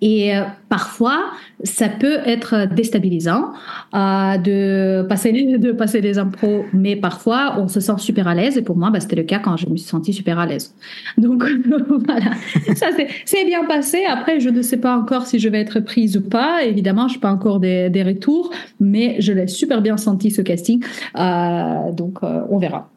[0.01, 1.25] Et euh, parfois,
[1.65, 3.53] ça peut être déstabilisant
[3.95, 8.57] euh, de passer de passer des impros, mais parfois on se sent super à l'aise.
[8.57, 10.75] Et pour moi, bah, c'était le cas quand je me suis sentie super à l'aise.
[11.19, 11.45] Donc
[12.07, 12.31] voilà,
[12.75, 12.87] ça
[13.27, 13.99] c'est bien passé.
[14.09, 16.65] Après, je ne sais pas encore si je vais être prise ou pas.
[16.65, 20.41] Évidemment, je n'ai pas encore des, des, retours, mais je l'ai super bien senti ce
[20.41, 20.83] casting.
[21.19, 22.89] Euh, donc euh, on verra.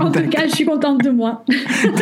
[0.00, 1.44] en tout cas, je suis contente de moi.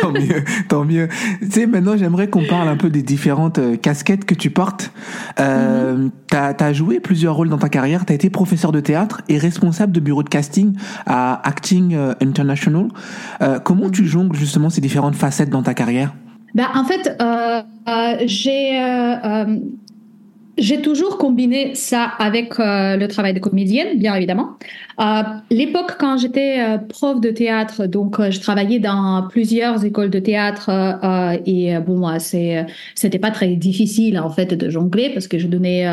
[0.01, 1.07] tant mieux, tant mieux.
[1.39, 4.91] Tu sais, maintenant, j'aimerais qu'on parle un peu des différentes casquettes que tu portes.
[5.39, 8.05] Euh, tu as, joué plusieurs rôles dans ta carrière.
[8.05, 12.13] Tu as été professeur de théâtre et responsable de bureau de casting à Acting euh,
[12.21, 12.87] International.
[13.41, 16.13] Euh, comment tu jongles justement ces différentes facettes dans ta carrière?
[16.55, 17.61] Ben, En fait, euh,
[18.25, 18.79] j'ai
[20.57, 24.51] j'ai toujours combiné ça avec euh, le travail de comédienne, bien évidemment.
[25.01, 30.19] Euh, l'époque quand j'étais euh, prof de théâtre, donc je travaillais dans plusieurs écoles de
[30.19, 30.69] théâtre
[31.47, 35.85] et bon moi c'était pas très difficile en fait de jongler parce que je donnais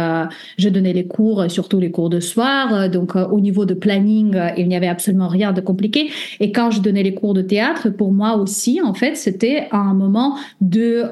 [0.58, 2.90] je donnais les cours, surtout les cours de soir.
[2.90, 6.10] donc au niveau de planning, il n'y avait absolument rien de compliqué.
[6.40, 9.94] Et quand je donnais les cours de théâtre, pour moi aussi en fait c'était un
[9.94, 11.06] moment de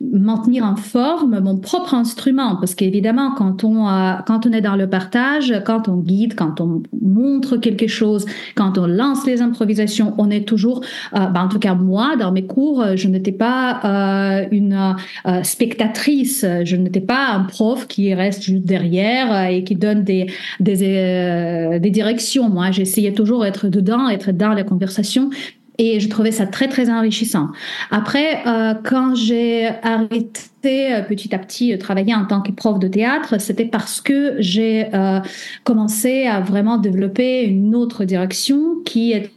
[0.00, 2.56] maintenir en forme mon propre instrument.
[2.56, 3.86] Parce qu'évidemment quand on
[4.26, 8.76] quand on est dans le partage quand on guide quand on montre quelque chose quand
[8.76, 10.82] on lance les improvisations on est toujours
[11.14, 14.94] euh, ben, en tout cas moi dans mes cours je n'étais pas euh, une
[15.26, 16.44] euh, spectatrice.
[16.64, 20.26] Je n'étais pas un prof qui reste juste derrière et qui donne des
[20.60, 22.50] des, des directions.
[22.50, 25.30] Moi j'essayais toujours d'être dedans être dans la conversation
[25.78, 27.48] et je trouvais ça très, très enrichissant.
[27.90, 32.78] Après, euh, quand j'ai arrêté euh, petit à petit de travailler en tant que prof
[32.78, 35.20] de théâtre, c'était parce que j'ai euh,
[35.64, 39.30] commencé à vraiment développer une autre direction qui était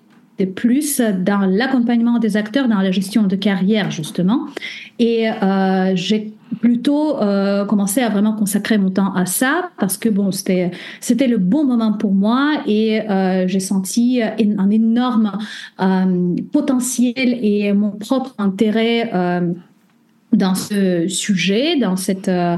[0.45, 4.47] plus dans l'accompagnement des acteurs, dans la gestion de carrière, justement.
[4.97, 10.09] Et euh, j'ai plutôt euh, commencé à vraiment consacrer mon temps à ça parce que
[10.09, 15.37] bon c'était c'était le bon moment pour moi et euh, j'ai senti un énorme
[15.79, 19.53] euh, potentiel et mon propre intérêt euh,
[20.31, 22.57] dans ce sujet, dans cette euh,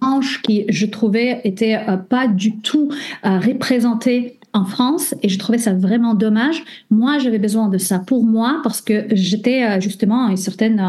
[0.00, 1.78] branche qui, je trouvais, était
[2.10, 2.90] pas du tout
[3.22, 6.64] représentée en France et je trouvais ça vraiment dommage.
[6.90, 10.80] Moi, j'avais besoin de ça pour moi parce que j'étais euh, justement à une certaine,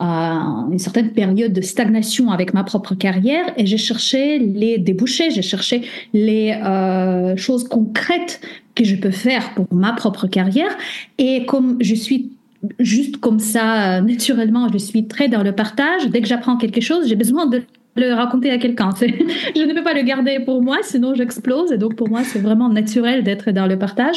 [0.00, 5.30] euh, une certaine période de stagnation avec ma propre carrière et j'ai cherché les débouchés,
[5.30, 5.82] j'ai cherché
[6.14, 8.40] les euh, choses concrètes
[8.74, 10.70] que je peux faire pour ma propre carrière.
[11.18, 12.30] Et comme je suis
[12.78, 16.08] juste comme ça, naturellement, je suis très dans le partage.
[16.08, 17.62] Dès que j'apprends quelque chose, j'ai besoin de
[17.98, 18.90] le raconter à quelqu'un.
[19.00, 21.72] Je ne peux pas le garder pour moi, sinon j'explose.
[21.72, 24.16] Et donc pour moi, c'est vraiment naturel d'être dans le partage.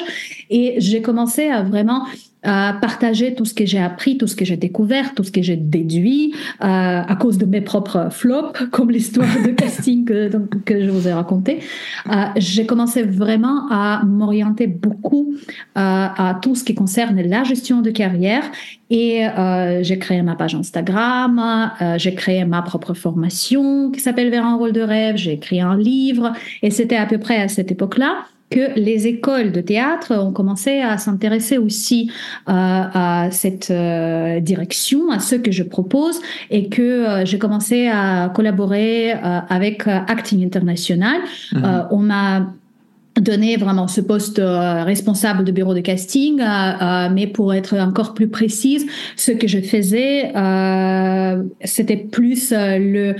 [0.50, 2.06] Et j'ai commencé à vraiment
[2.43, 5.41] à partager tout ce que j'ai appris, tout ce que j'ai découvert, tout ce que
[5.41, 10.32] j'ai déduit euh, à cause de mes propres flops, comme l'histoire de casting que,
[10.65, 11.60] que, je vous ai raconté.
[12.10, 15.38] Euh, j'ai commencé vraiment à m'orienter beaucoup euh,
[15.75, 18.43] à tout ce qui concerne la gestion de carrière
[18.89, 24.30] et euh, j'ai créé ma page Instagram, euh, j'ai créé ma propre formation qui s'appelle
[24.30, 27.47] Vers un rôle de rêve, j'ai écrit un livre et c'était à peu près à
[27.47, 32.11] cette époque-là que les écoles de théâtre ont commencé à s'intéresser aussi
[32.47, 37.87] euh, à cette euh, direction, à ce que je propose, et que euh, j'ai commencé
[37.87, 41.21] à collaborer avec Acting International.
[41.53, 41.87] Mhm.
[41.91, 42.47] on m'a
[43.19, 46.41] donné vraiment ce poste responsable de bureau de casting,
[47.11, 48.85] mais pour être encore plus précise,
[49.15, 50.31] ce que je faisais,
[51.63, 53.15] c'était plus le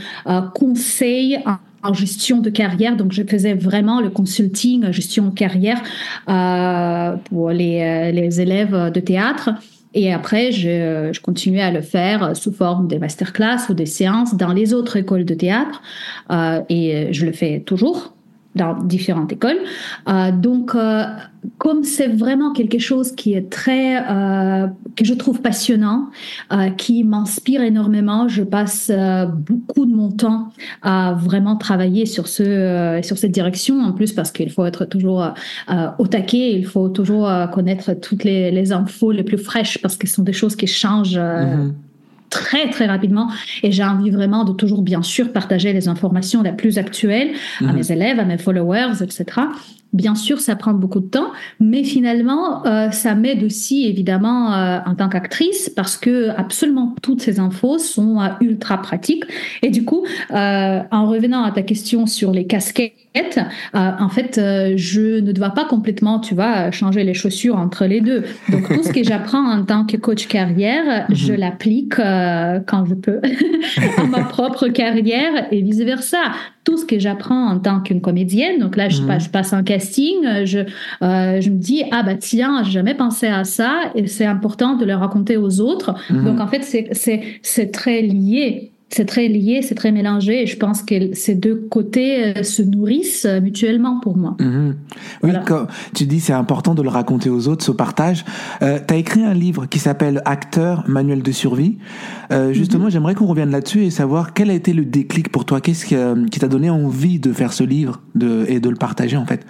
[0.54, 1.40] conseil
[1.84, 2.96] en gestion de carrière.
[2.96, 5.82] Donc, je faisais vraiment le consulting, gestion de carrière
[6.30, 9.50] euh, pour les, euh, les, élèves de théâtre.
[9.94, 14.36] Et après, je, je, continuais à le faire sous forme des masterclass ou des séances
[14.36, 15.82] dans les autres écoles de théâtre.
[16.32, 18.14] Euh, et je le fais toujours
[18.56, 19.60] dans différentes écoles.
[20.10, 21.04] Euh, donc, euh,
[21.58, 26.10] comme c'est vraiment quelque chose qui est très, euh, que je trouve passionnant,
[26.78, 28.92] qui m'inspire énormément, je passe
[29.28, 30.50] beaucoup de mon temps
[30.82, 33.80] à vraiment travailler sur ce, sur cette direction.
[33.80, 35.34] En plus, parce qu'il faut être toujours
[35.98, 40.08] au taquet, il faut toujours connaître toutes les, les, infos les plus fraîches, parce que
[40.08, 41.18] ce sont des choses qui changent.
[41.18, 41.72] Mm-hmm
[42.32, 43.30] très très rapidement
[43.62, 47.66] et j'ai envie vraiment de toujours bien sûr partager les informations les plus actuelles à
[47.66, 47.76] mhm.
[47.76, 49.26] mes élèves, à mes followers, etc.
[49.94, 54.80] Bien sûr, ça prend beaucoup de temps, mais finalement, euh, ça m'aide aussi évidemment euh,
[54.86, 59.26] en tant qu'actrice parce que absolument toutes ces infos sont euh, ultra pratiques.
[59.62, 63.42] Et du coup, en revenant à ta question sur les casquettes,
[63.74, 64.40] en fait,
[64.78, 68.24] je ne dois pas complètement, tu vois, changer les chaussures entre les deux.
[68.50, 71.16] Donc tout ce que j'apprends en tant que coach carrière, mhm.
[71.16, 73.20] je l'applique quand je peux
[73.98, 76.20] à ma propre carrière et vice versa
[76.64, 78.60] tout ce que j'apprends en tant qu'une comédienne.
[78.60, 79.08] Donc là, je, mhm.
[79.08, 82.94] passe, je passe un casting, je, euh, je me dis, ah bah tiens, j'ai jamais
[82.94, 85.96] pensé à ça et c'est important de le raconter aux autres.
[86.10, 86.26] Mhm.
[86.26, 90.84] Donc en fait, c'est très lié c'est très lié, c'est très mélangé et je pense
[90.84, 94.36] que ces deux côtés euh, se nourrissent euh, mutuellement pour moi.
[94.40, 94.76] Mhm.
[95.24, 95.32] Oui,
[95.96, 98.26] tu dis, c'est important de le raconter aux autres, ce partage.
[98.62, 101.78] Euh, tu as écrit un livre qui s'appelle Acteur, manuel de survie.
[102.32, 102.92] Euh, justement, mhm.
[102.92, 105.62] j'aimerais qu'on revienne là-dessus et savoir quel a été le déclic pour toi.
[105.62, 109.26] Qu'est-ce qui, t'a donné envie de faire ce livre de, et de le partager en
[109.26, 109.46] fait?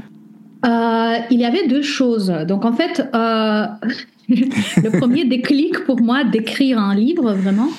[1.29, 2.31] Il y avait deux choses.
[2.47, 3.09] Donc en fait,
[4.31, 7.69] le premier déclic pour moi d'écrire un livre vraiment,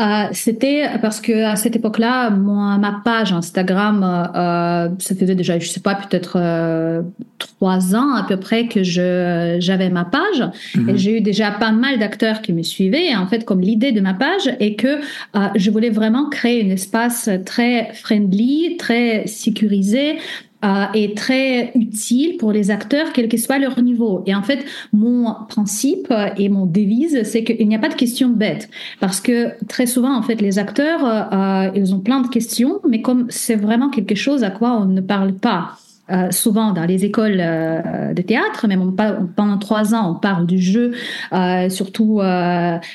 [0.00, 5.68] euh, c'était parce que à cette époque-là, ma page Instagram, euh, ça faisait déjà, je
[5.68, 7.02] sais pas, peut-être euh,
[7.38, 10.44] trois ans à peu près que je j'avais ma page
[10.74, 10.90] mhm.
[10.90, 13.14] et j'ai eu déjà pas mal d'acteurs qui me suivaient.
[13.16, 16.70] En fait, comme l'idée de ma page est que euh, je voulais vraiment créer un
[16.70, 20.18] espace très friendly, très sécurisé,
[20.64, 24.22] euh, est très utile pour les acteurs, quel que soit leur niveau.
[24.26, 28.28] Et en fait, mon principe et mon devise, c'est qu'il n'y a pas de questions
[28.28, 28.68] bêtes.
[29.00, 33.02] Parce que très souvent, en fait, les acteurs, euh, ils ont plein de questions, mais
[33.02, 35.78] comme c'est vraiment quelque chose à quoi on ne parle pas,
[36.10, 38.96] euh, souvent dans les écoles euh, de théâtre, même
[39.36, 40.92] pendant trois ans, on parle du jeu,
[41.34, 42.20] euh, surtout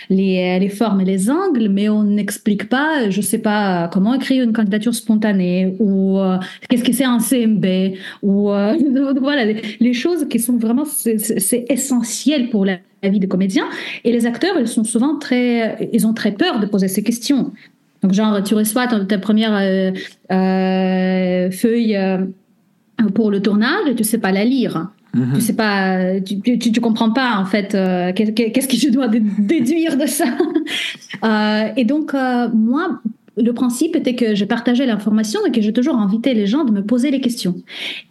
[0.10, 4.54] les, formes et les angles, mais on n'explique pas, je sais pas, comment écrire une
[4.54, 6.20] candidature spontanée ou
[6.70, 7.66] qu'est-ce que c'est un CMB
[8.24, 8.48] ou
[9.22, 9.46] voilà
[9.80, 13.66] les, choses qui sont vraiment c'est essentiel pour la, vie de comédien.
[14.06, 17.52] Et les acteurs, ils sont souvent très, ils ont très peur de poser ces questions.
[18.02, 19.60] Donc genre, tu reçois ta première
[20.30, 21.98] feuille
[23.12, 24.90] pour le tournage tu sais pas la lire.
[25.14, 25.34] Mhm.
[25.36, 29.98] Tu sais pas, tu, tu, comprends pas en fait euh, qu'est-ce que je dois déduire
[29.98, 30.26] de ça.
[31.24, 33.00] Euh, et donc euh, moi,
[33.38, 36.72] le principe était que je partageais l'information et que j'ai toujours invité les gens de
[36.72, 37.56] me poser les questions.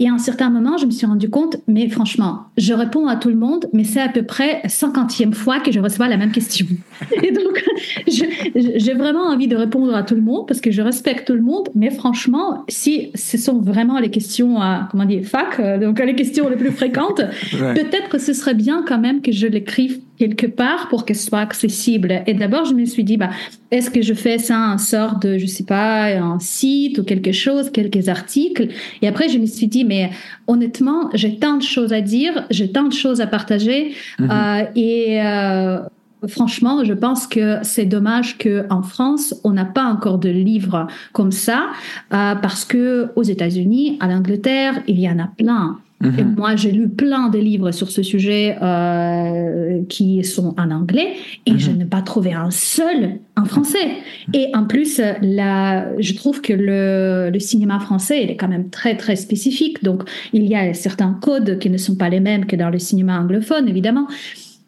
[0.00, 3.16] Et à un certain moment, je me suis rendu compte, mais franchement, je réponds à
[3.16, 6.32] tout le monde, mais c'est à peu près 50e fois que je reçois la même
[6.32, 6.66] question.
[7.22, 7.64] Et donc,
[8.06, 11.42] j'ai vraiment envie de répondre à tout le monde parce que je respecte tout le
[11.42, 16.00] monde, mais franchement, si ce sont vraiment les questions à, comment dire, fac, euh, donc
[16.00, 20.00] les questions les plus fréquentes, peut-être que ce serait bien quand même que je l'écrive
[20.18, 22.22] quelque part pour qu'elle soit accessible.
[22.26, 23.30] Et d'abord, je me suis dit, bah,
[23.70, 27.32] est-ce que je fais ça un sort de, je sais pas, un site ou quelque
[27.32, 28.68] chose, quelques articles?
[29.00, 30.10] Et après, je me suis dit, mais
[30.46, 33.94] honnêtement, j'ai tant de choses à dire, j'ai tant de choses à partager.
[34.18, 34.30] Mhm.
[34.30, 35.80] Euh, et euh,
[36.28, 40.86] franchement, je pense que c'est dommage que en France, on n'a pas encore de livres
[41.12, 41.70] comme ça,
[42.12, 45.78] euh, parce que aux États-Unis, à l'Angleterre, il y en a plein.
[46.04, 46.34] Et mhm.
[46.36, 51.14] moi, j'ai lu plein de livres sur ce sujet euh, qui sont en anglais
[51.46, 51.78] et je mhm.
[51.78, 53.96] n'ai pas trouvé un seul en français.
[54.32, 58.70] Et en plus, la, je trouve que le, le, cinéma français, il est quand même
[58.70, 59.82] très, très spécifique.
[59.82, 62.78] Donc, il y a certains codes qui ne sont pas les mêmes que dans le
[62.78, 64.06] cinéma anglophone, évidemment.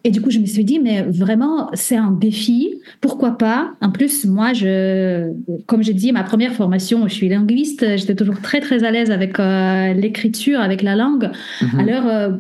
[0.06, 2.78] Et du coup, je me suis dit, mais vraiment, c'est un défi.
[3.00, 3.72] Pourquoi pas?
[3.80, 5.32] En plus, moi, je,
[5.66, 7.96] comme j'ai dit, ma première formation, je suis linguiste.
[7.96, 11.30] J'étais toujours très, très à l'aise avec euh, l'écriture, avec la langue.
[11.62, 11.80] Mhm.
[11.80, 12.30] Alors, euh,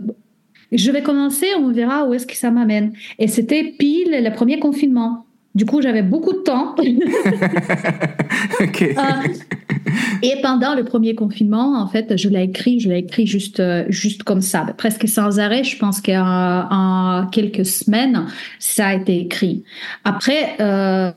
[0.72, 2.92] je vais commencer, on verra où est-ce que ça m'amène.
[3.18, 5.24] Et c'était pile le premier confinement.
[5.54, 6.74] Du coup, j'avais beaucoup de temps.
[8.60, 8.82] ok.
[8.82, 8.94] Euh,
[10.22, 13.84] et pendant le premier confinement, en fait, je l'ai écrit, je l'ai écrit juste, euh,
[13.88, 15.62] juste comme ça, presque sans arrêt.
[15.62, 18.26] Je pense qu'en quelques semaines,
[18.58, 19.62] ça a été écrit.
[20.04, 21.12] Après, euh,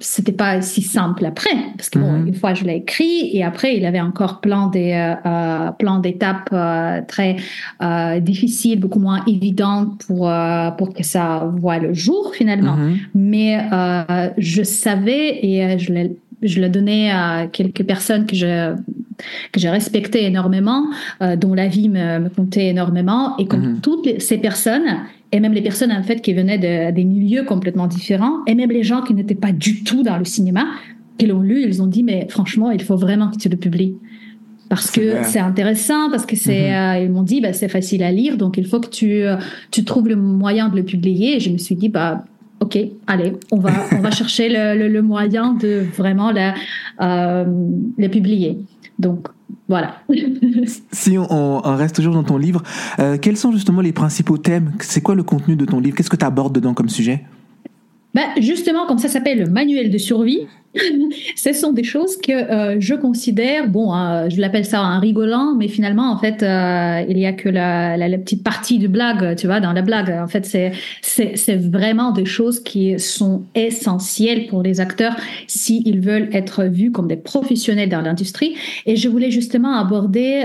[0.00, 2.28] c'était pas si simple après parce que bon, mhm.
[2.28, 5.98] une fois je l'ai écrit et après il avait encore plein des euh, euh plein
[5.98, 7.36] d'étapes euh, très
[7.82, 10.30] euh, difficiles beaucoup moins évidentes pour
[10.76, 12.98] pour que ça voit le jour finalement mhm.
[13.14, 13.58] mais
[14.38, 18.76] je savais et je l'ai je le donnais à quelques personnes que je
[19.52, 20.86] que j'ai respectées énormément,
[21.22, 23.80] euh, dont la vie me, me comptait énormément, et comme mhm.
[23.80, 24.98] toutes ces personnes,
[25.32, 28.70] et même les personnes en fait qui venaient de, des milieux complètement différents, et même
[28.70, 30.66] les gens qui n'étaient pas du tout dans le cinéma,
[31.18, 33.96] qui l'ont lu, ils ont dit mais franchement, il faut vraiment que tu le publies
[34.68, 36.74] parce que c'est intéressant, parce que c'est, mhm.
[36.74, 39.36] euh, ils m'ont dit, bah, c'est facile à lire, donc il faut que tu, euh,
[39.70, 41.36] tu trouves le moyen de le publier.
[41.36, 42.24] Et je me suis dit, bah,
[42.60, 46.54] ok, allez, on va, on va chercher le, le, moyen de vraiment la,
[47.00, 47.44] euh,
[47.96, 48.58] le publier.
[48.98, 49.28] Donc,
[49.68, 50.02] voilà.
[50.92, 52.62] si on, reste toujours dans ton livre,
[52.98, 54.72] euh, quels sont justement les principaux thèmes?
[54.80, 55.96] C'est quoi le contenu de ton livre?
[55.96, 57.24] Qu'est-ce que tu abordes dedans comme sujet?
[58.14, 60.46] Ben Justement, comme ça s'appelle le manuel de survie,
[61.36, 65.54] ce sont des choses que euh, je considère, bon, euh, je l'appelle ça un rigolant,
[65.54, 69.46] mais finalement, en fait, euh, il y a que la, petite partie du blague, tu
[69.46, 70.10] vois, dans la blague.
[70.10, 76.28] En fait, c'est, c'est, vraiment des choses qui sont essentielles pour les acteurs s'ils veulent
[76.32, 78.54] être vus comme des professionnels dans l'industrie.
[78.86, 80.44] Et je voulais justement aborder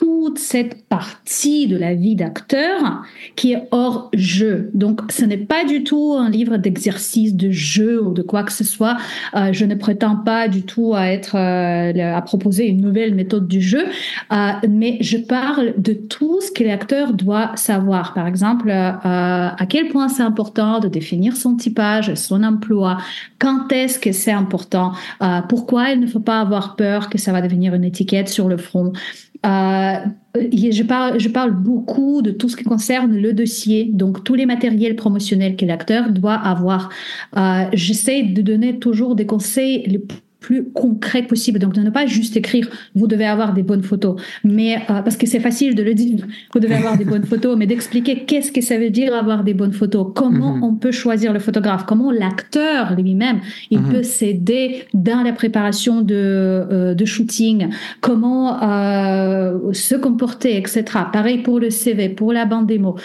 [0.00, 3.02] toute cette partie de la vie d'acteur
[3.36, 4.70] qui est hors jeu.
[4.72, 8.52] Donc, ce n'est pas du tout un livre d'exercice de jeu ou de quoi que
[8.52, 8.96] ce soit.
[9.34, 13.46] Euh, je ne prétends pas du tout à être euh, à proposer une nouvelle méthode
[13.46, 13.84] du jeu,
[14.32, 18.14] euh, mais je parle de tout ce que l'acteur doit savoir.
[18.14, 22.96] Par exemple, à quel point c'est important de définir son typage, son emploi,
[23.38, 24.92] quand est-ce que c'est important,
[25.48, 28.56] pourquoi il ne faut pas avoir peur que ça va devenir une étiquette sur le
[28.56, 28.92] front.
[29.46, 29.94] Euh,
[30.34, 34.46] je, parle, je parle beaucoup de tout ce qui concerne le dossier, donc tous les
[34.46, 36.90] matériels promotionnels que l'acteur doit avoir.
[37.36, 40.00] Euh, J'essaie de donner toujours des conseils
[40.40, 41.58] plus concret possible.
[41.58, 44.20] Donc, de ne pas juste écrire, vous devez avoir des bonnes photos.
[44.42, 47.56] Mais, euh, parce que c'est facile de le dire, vous devez avoir des bonnes photos,
[47.56, 50.64] mais d'expliquer qu'est-ce que ça veut dire avoir des bonnes photos, comment mhm.
[50.64, 53.92] on peut choisir le photographe, comment l'acteur lui-même, il mhm.
[53.92, 57.68] peut s'aider dans la préparation de, euh, de shooting,
[58.00, 60.84] comment euh, se comporter, etc.
[61.12, 62.96] Pareil pour le CV, pour la bande démo,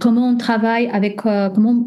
[0.00, 1.86] comment on travaille avec, comment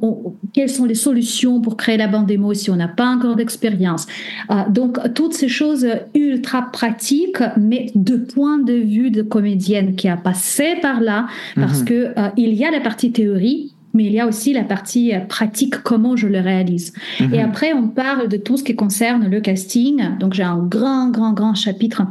[0.53, 4.07] quelles sont les solutions pour créer la bande démo si on n'a pas encore d'expérience?
[4.53, 10.07] Euh, donc, toutes ces choses ultra pratiques, mais de point de vue de comédienne qui
[10.07, 11.85] a passé par là, parce mhm.
[11.85, 15.13] que euh, il y a la partie théorie, mais il y a aussi la partie
[15.13, 16.93] euh, pratique, comment je le réalise.
[17.19, 17.39] Et mhm.
[17.39, 20.17] après, on parle de tout ce qui concerne le casting.
[20.19, 22.03] Donc, j'ai un grand, grand, grand chapitre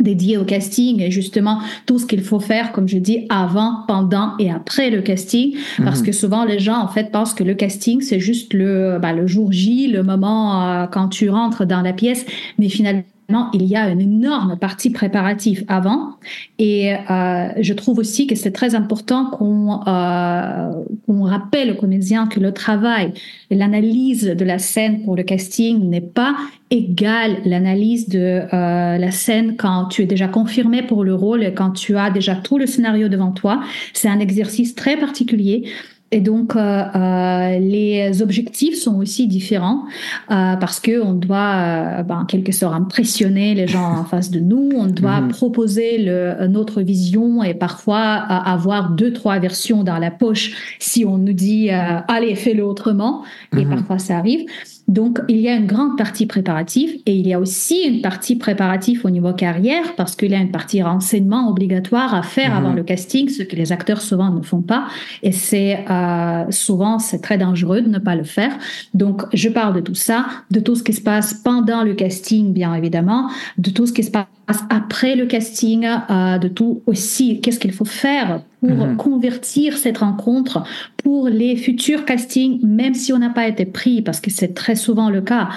[0.00, 4.36] dédié au casting et justement tout ce qu'il faut faire, comme je dis, avant, pendant
[4.38, 6.06] et après le casting, parce mhm.
[6.06, 9.26] que souvent les gens en fait pensent que le casting c'est juste le, bah, le
[9.26, 12.24] jour J, le moment euh, quand tu rentres dans la pièce,
[12.58, 13.04] mais finalement
[13.52, 16.16] il y a une énorme partie préparative avant.
[16.58, 20.70] Et euh, je trouve aussi que c'est très important qu'on euh,
[21.06, 23.12] qu'on rappelle aux comédiens que le travail
[23.50, 26.36] et l'analyse de la scène pour le casting n'est pas
[26.70, 28.18] égal l'analyse de
[28.52, 32.10] euh, la scène quand tu es déjà confirmé pour le rôle et quand tu as
[32.10, 33.60] déjà tout le scénario devant toi.
[33.92, 35.68] C'est un exercice très particulier.
[36.12, 39.84] Et donc, euh, euh, les objectifs sont aussi différents
[40.30, 44.30] euh, parce que on doit, euh, ben, en quelque sorte, impressionner les gens en face
[44.30, 44.70] de nous.
[44.76, 45.28] On doit mhm.
[45.28, 51.04] proposer le, notre vision et parfois euh, avoir deux, trois versions dans la poche si
[51.04, 53.22] on nous dit euh, allez, fais-le autrement.
[53.56, 53.76] Et mhm.
[53.76, 54.46] parfois, ça arrive.
[54.90, 58.34] Donc, il y a une grande partie préparative et il y a aussi une partie
[58.34, 62.70] préparative au niveau carrière parce qu'il y a une partie renseignement obligatoire à faire avant
[62.70, 62.76] mhm.
[62.76, 64.88] le casting, ce que les acteurs souvent ne font pas.
[65.22, 68.50] Et c'est euh, souvent, c'est très dangereux de ne pas le faire.
[68.92, 72.52] Donc, je parle de tout ça, de tout ce qui se passe pendant le casting,
[72.52, 74.26] bien évidemment, de tout ce qui se passe
[74.70, 78.96] après le casting, euh, de tout aussi, qu'est-ce qu'il faut faire pour mhm.
[78.96, 80.64] convertir cette rencontre
[80.98, 84.74] pour les futurs castings, même si on n'a pas été pris, parce que c'est très
[84.74, 85.48] souvent le cas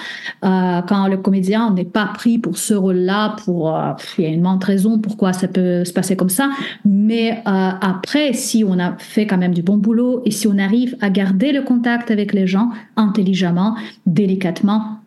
[0.46, 4.30] euh, quand le comédien n'est pas pris pour ce rôle-là, pour euh, il y a
[4.30, 6.50] une mente raison pourquoi ça peut se passer comme ça,
[6.86, 10.96] mais après, si on a fait quand même du bon boulot et si on arrive
[11.02, 13.76] à garder le contact avec les gens intelligemment,
[14.06, 15.03] délicatement,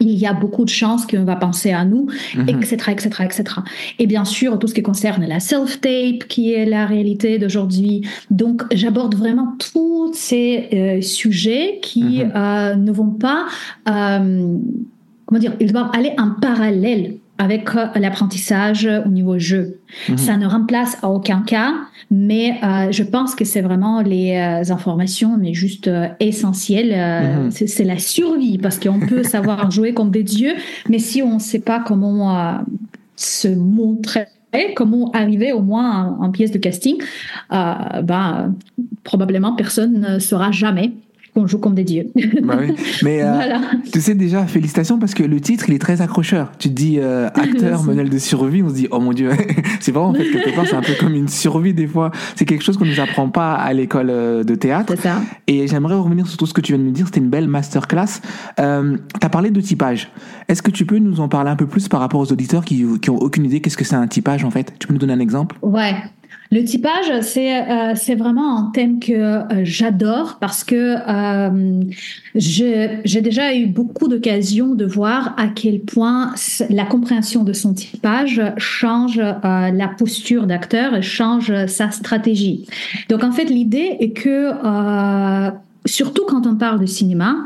[0.00, 2.08] il y a beaucoup de chances qu'on va penser à nous,
[2.48, 3.44] etc., etc., etc.
[3.98, 8.02] Et bien sûr, tout ce qui concerne la self-tape, qui est la réalité d'aujourd'hui.
[8.30, 12.32] Donc, j'aborde vraiment tous ces euh, sujets qui mhm.
[12.34, 13.46] euh, ne vont pas,
[13.88, 14.56] euh,
[15.24, 19.80] comment dire, ils doivent aller en parallèle avec euh, l'apprentissage au niveau jeu.
[20.08, 20.16] Mhm.
[20.16, 21.74] Ça ne remplace à aucun cas,
[22.10, 27.44] mais euh, je pense que c'est vraiment les euh, informations, mais juste essentielles.
[27.44, 27.50] Mhm.
[27.50, 30.54] C'est la survie parce qu'on peut savoir jouer comme des dieux,
[30.88, 32.58] mais si on ne sait pas comment
[33.16, 34.26] se montrer
[34.74, 36.96] comment arriver au moins en, pièce de casting,
[37.50, 38.54] ben,
[39.04, 40.92] probablement personne ne saura jamais
[41.36, 42.06] qu'on joue comme des dieux.
[42.42, 42.74] Bah oui.
[43.02, 43.58] Mais euh,
[43.92, 46.50] tu sais déjà, félicitations parce que le titre, il est très accrocheur.
[46.58, 49.30] Tu dis euh, acteur, modèle de survie, on se dit, oh mon Dieu,
[49.80, 52.10] c'est vrai en fait, quelque part, c'est un peu comme une survie des fois.
[52.36, 54.94] C'est quelque chose qu'on ne nous apprend pas à l'école euh, de théâtre.
[54.98, 55.20] Ça.
[55.46, 57.48] Et j'aimerais revenir sur tout ce que tu viens de nous dire, c'était une belle
[57.48, 58.22] masterclass.
[58.58, 60.10] Euh, tu as parlé de typage.
[60.48, 62.86] Est-ce que tu peux nous en parler un peu plus par rapport aux auditeurs qui,
[63.02, 64.72] qui ont aucune idée qu'est-ce que c'est un typage en fait?
[64.78, 65.56] Tu peux nous donner un exemple?
[65.60, 65.96] Ouais.
[66.50, 71.80] Le typage, c'est euh, c'est vraiment un thème que euh, j'adore parce que euh,
[72.34, 76.34] j'ai déjà eu beaucoup d'occasions de voir à quel point
[76.70, 82.66] la compréhension de son typage change euh, la posture d'acteur et change sa stratégie.
[83.08, 85.50] Donc en fait, l'idée est que euh,
[85.84, 87.36] surtout quand on parle de cinéma,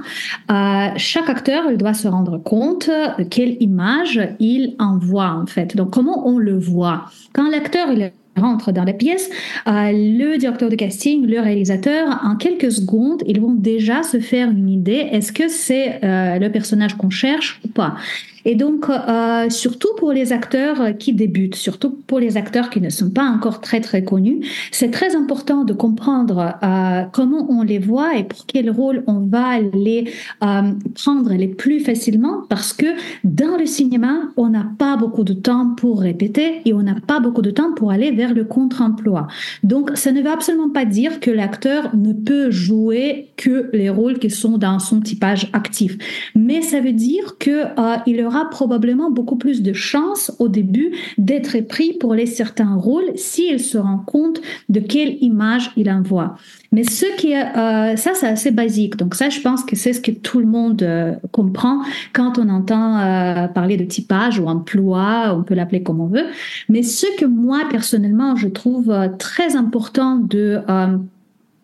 [0.50, 5.76] euh, chaque acteur il doit se rendre compte de quelle image il envoie en fait.
[5.76, 7.06] Donc comment on le voit.
[7.32, 9.30] Quand l'acteur il est rentre dans la pièce,
[9.66, 14.50] euh, le directeur de casting, le réalisateur, en quelques secondes, ils vont déjà se faire
[14.50, 17.96] une idée, est-ce que c'est euh, le personnage qu'on cherche ou pas?
[18.44, 22.90] Et donc, euh, surtout pour les acteurs qui débutent, surtout pour les acteurs qui ne
[22.90, 27.78] sont pas encore très très connus, c'est très important de comprendre euh, comment on les
[27.78, 30.10] voit et pour quel rôle on va les
[30.42, 32.86] euh, prendre les plus facilement parce que
[33.24, 37.20] dans le cinéma, on n'a pas beaucoup de temps pour répéter et on n'a pas
[37.20, 39.26] beaucoup de temps pour aller vers le contre-emploi.
[39.62, 44.18] Donc, ça ne veut absolument pas dire que l'acteur ne peut jouer que les rôles
[44.18, 45.96] qui sont dans son typage actif,
[46.34, 47.64] mais ça veut dire que
[48.06, 48.20] il
[48.50, 53.78] probablement beaucoup plus de chances au début d'être pris pour les certains rôles s'il se
[53.78, 56.36] rend compte de quelle image il envoie.
[56.72, 58.96] Mais ce qui est, euh, ça, c'est assez basique.
[58.96, 62.48] Donc ça, je pense que c'est ce que tout le monde euh, comprend quand on
[62.48, 66.26] entend euh, parler de typage ou emploi, on peut l'appeler comme on veut.
[66.68, 70.60] Mais ce que moi, personnellement, je trouve très important de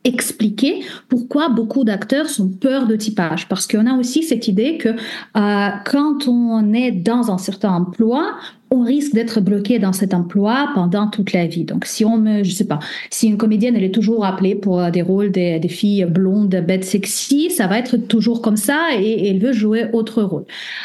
[0.06, 3.48] expliquer pourquoi beaucoup d'acteurs sont peur de typage.
[3.48, 8.36] Parce qu'on a aussi cette idée que euh, quand on est dans un certain emploi,
[8.70, 11.64] on risque d'être bloqué dans cet emploi pendant toute la vie.
[11.64, 12.80] Donc, si on me, je sais pas,
[13.10, 16.84] si une comédienne, elle est toujours appelée pour euh, des rôles des, filles blondes, bêtes,
[16.84, 20.44] sexy, ça va être toujours comme ça et, elle veut jouer autre rôle.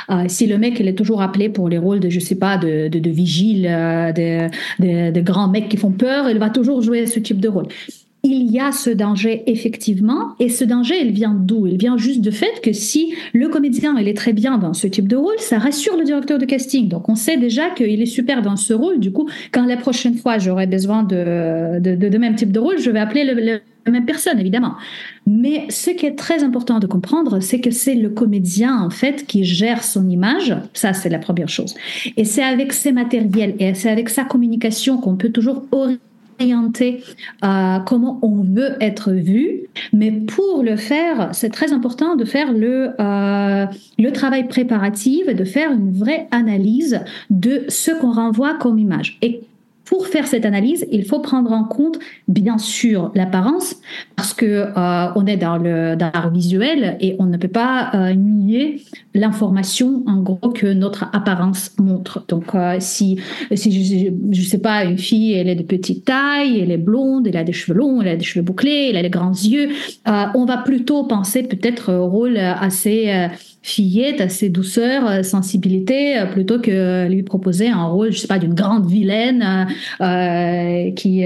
[0.09, 2.57] Euh, si le mec, il est toujours appelé pour les rôles de, je sais pas,
[2.57, 4.47] de, de, de vigile, euh, de,
[4.80, 7.67] de, de grands mecs qui font peur, il va toujours jouer ce type de rôle
[8.24, 11.65] il y a ce danger effectivement, et ce danger, il vient d'où?
[11.65, 14.88] Il vient juste du fait que si le comédien, il est très bien dans ce
[14.88, 16.88] type de rôle, ça rassure le directeur de casting.
[16.88, 18.99] Donc on sait déjà qu'il est super dans ce rôle.
[18.99, 22.78] Du coup, quand la prochaine fois j'aurai besoin de, de, de, même type de rôle,
[22.78, 23.59] je vais appeler le,
[23.89, 24.76] même personne, évidemment.
[25.26, 29.26] Mais ce qui est très important de comprendre, c'est que c'est le comédien, en fait,
[29.26, 30.55] qui gère son image.
[30.74, 31.74] Ça, c'est la première chose.
[32.17, 36.01] Et c'est avec ses matériels et c'est avec sa communication qu'on peut toujours orienter
[37.43, 39.61] euh, comment on veut être vu.
[39.93, 43.65] Mais pour le faire, c'est très important de faire le, euh,
[43.97, 49.17] le travail préparatif de faire une vraie analyse de ce qu'on renvoie comme image.
[49.21, 49.41] Et
[49.85, 53.75] pour faire cette analyse, il faut prendre en compte, bien sûr, l'apparence,
[54.15, 57.91] parce que euh, on est dans le dans l'art visuel et on ne peut pas
[58.15, 58.81] nier
[59.14, 62.26] l'information, en gros, que notre apparence montre.
[62.28, 63.20] Donc, euh, si
[63.53, 67.28] si je, je sais pas, une fille, elle est de petite taille, elle est blonde,
[67.28, 69.70] elle a des cheveux longs, elle a des cheveux bouclés, elle a des grands yeux,
[70.05, 73.30] on va plutôt penser peut-être au rôle assez
[73.62, 78.39] fillette, assez douceur, euh, sensibilité, euh, plutôt que lui proposer un rôle, je sais pas,
[78.39, 79.68] d'une grande vilaine
[80.01, 81.24] euh, qui,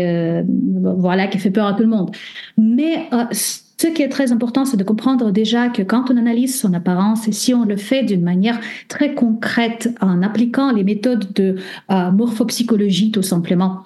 [0.97, 2.11] voilà, qui fait peur à tout le monde.
[2.57, 3.09] Mais
[3.77, 7.27] ce qui est très important, c'est de comprendre déjà que quand on analyse son apparence,
[7.27, 11.57] et si on le fait d'une manière très concrète, en appliquant les méthodes de
[11.89, 13.83] morphopsychologie tout simplement,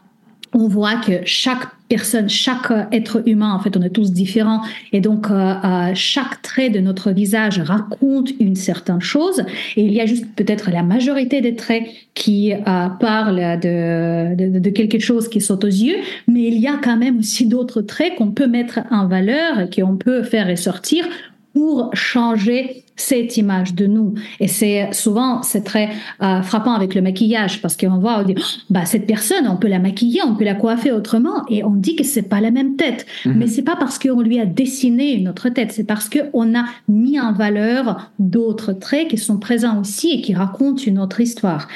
[0.53, 4.61] on voit que chaque personne, chaque être humain, en fait, on est tous différents,
[4.93, 9.43] et donc euh, euh, chaque trait de notre visage raconte une certaine chose,
[9.75, 11.83] et il y a juste peut-être la majorité des traits
[12.13, 15.97] qui euh, parlent de, de, de, quelque chose qui saute aux yeux,
[16.27, 19.97] mais il y a quand même aussi d'autres traits qu'on peut mettre en valeur, qu'on
[19.97, 21.05] peut faire ressortir
[21.53, 24.13] pour changer cette image de nous.
[24.39, 25.89] Et c'est souvent, c'est très
[26.21, 29.55] euh, frappant avec le maquillage parce qu'on voit, on dit, oh, bah, cette personne, on
[29.55, 32.51] peut la maquiller, on peut la coiffer autrement et on dit que c'est pas la
[32.51, 33.05] même tête.
[33.25, 33.35] Mhm.
[33.37, 36.65] Mais c'est pas parce qu'on lui a dessiné une autre tête, c'est parce qu'on a
[36.87, 41.67] mis en valeur d'autres traits qui sont présents aussi et qui racontent une autre histoire.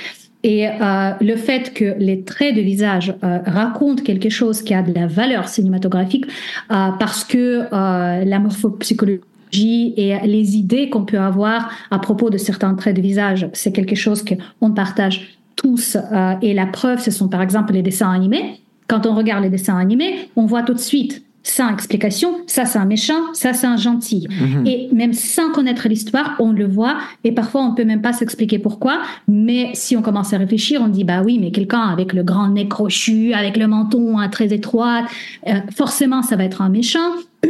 [0.46, 4.82] Et euh, le fait que les traits de visage euh, racontent quelque chose qui a
[4.82, 6.26] de la valeur cinématographique,
[6.68, 9.22] parce que la morphopsychologie
[9.54, 13.49] et les idées qu'on peut avoir à propos de certains traits de visage.
[13.54, 15.95] C'est quelque chose qu'on partage tous.
[15.95, 18.60] Euh, et la preuve, ce sont par exemple les dessins animés.
[18.88, 22.80] Quand on regarde les dessins animés, on voit tout de suite sans explication, ça c'est
[22.80, 24.28] un méchant, ça c'est un gentil.
[24.30, 24.66] Mhm.
[24.66, 28.60] Et même sans connaître l'histoire, on le voit et parfois on peut même pas s'expliquer
[28.60, 29.01] pourquoi.
[29.28, 32.47] Mais si on commence à réfléchir, on dit bah oui, mais quelqu'un avec le grand
[32.47, 35.04] nez crochu, avec le menton hein, très étroit,
[35.47, 37.12] euh, forcément ça va être un méchant.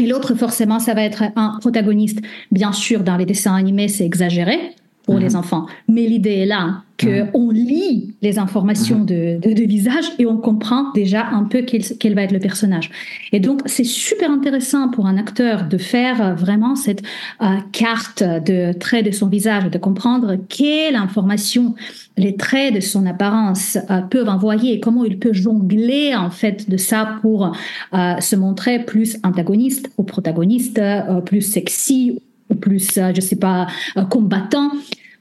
[0.00, 2.20] Et l'autre, forcément, ça va être un protagoniste.
[2.50, 4.74] Bien sûr, dans les dessins animés, c'est exagéré
[5.10, 5.36] pour les mhm.
[5.36, 5.66] enfants.
[5.88, 7.52] Mais l'idée est là, qu'on mhm.
[7.52, 12.32] lit les informations de, de, visage et on comprend déjà un peu quel, va être
[12.32, 12.90] le personnage.
[13.32, 17.02] Et donc, c'est super intéressant pour un acteur de faire vraiment cette
[17.42, 21.74] euh, carte de traits de son visage, de comprendre quelle information
[22.16, 26.70] les traits de son apparence euh, peuvent envoyer et comment il peut jongler en fait
[26.70, 27.52] de ça pour
[27.94, 30.80] euh, se montrer plus antagoniste ou protagoniste,
[31.24, 33.66] plus sexy ou plus, je sais pas,
[34.10, 34.70] combattant.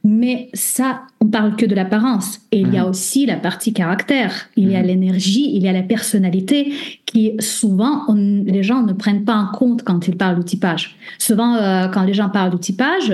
[0.03, 2.39] Mais ça, on parle que de l'apparence.
[2.51, 2.89] Et il y a mhm.
[2.89, 4.49] aussi la partie caractère.
[4.55, 4.87] Il y a mhm.
[4.87, 6.73] l'énergie, il y a la personnalité
[7.05, 10.95] qui souvent les gens ne prennent pas en compte quand ils parlent du typage.
[11.17, 13.13] Souvent, euh, quand les gens parlent du typage,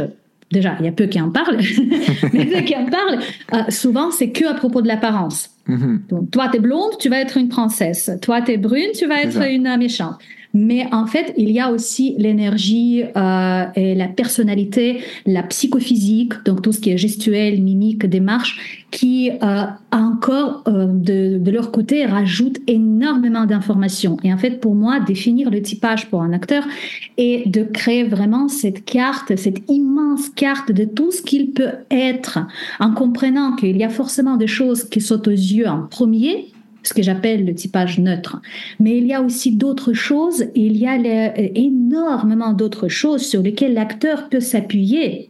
[0.51, 1.57] déjà, il y a peu qui en parlent,
[2.33, 3.19] mais ceux qui en parlent,
[3.53, 5.49] euh, souvent, c'est que à propos de l'apparence.
[5.67, 6.03] Mhm.
[6.09, 8.11] Donc, toi, tu es blonde, tu vas être une princesse.
[8.21, 10.19] Toi, tu es brune, tu vas être une méchante.
[10.55, 16.61] Mais en fait, il y a aussi l'énergie euh, et la personnalité, la psychophysique, donc
[16.61, 22.05] tout ce qui est gestuel, mimique, démarche, qui euh, encore euh, de, de, leur côté
[22.05, 24.15] rajoute énormément d'informations.
[24.23, 26.63] Et en fait, pour moi, définir le typage pour un acteur
[27.17, 32.39] et de créer vraiment cette carte, cette immense carte de tout ce qu'il peut être,
[32.79, 36.47] en comprenant qu'il y a forcément des choses qui sautent aux yeux en premier,
[36.87, 38.41] ce que j'appelle le typage neutre.
[38.79, 40.95] Mais il y a aussi d'autres choses, il y a
[41.55, 45.29] énormément d'autres choses sur lesquelles l'acteur peut s'appuyer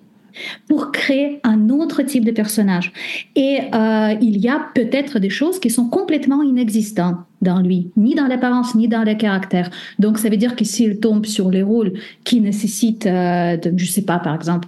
[0.67, 2.91] pour créer un autre type de personnage.
[3.35, 8.15] Et euh, il y a peut-être des choses qui sont complètement inexistantes dans lui, ni
[8.15, 9.69] dans l'apparence, ni dans le caractère.
[9.99, 11.93] Donc ça veut dire que s'il tombe sur les rôles
[12.23, 14.67] qui nécessitent, euh, je sais pas, par exemple,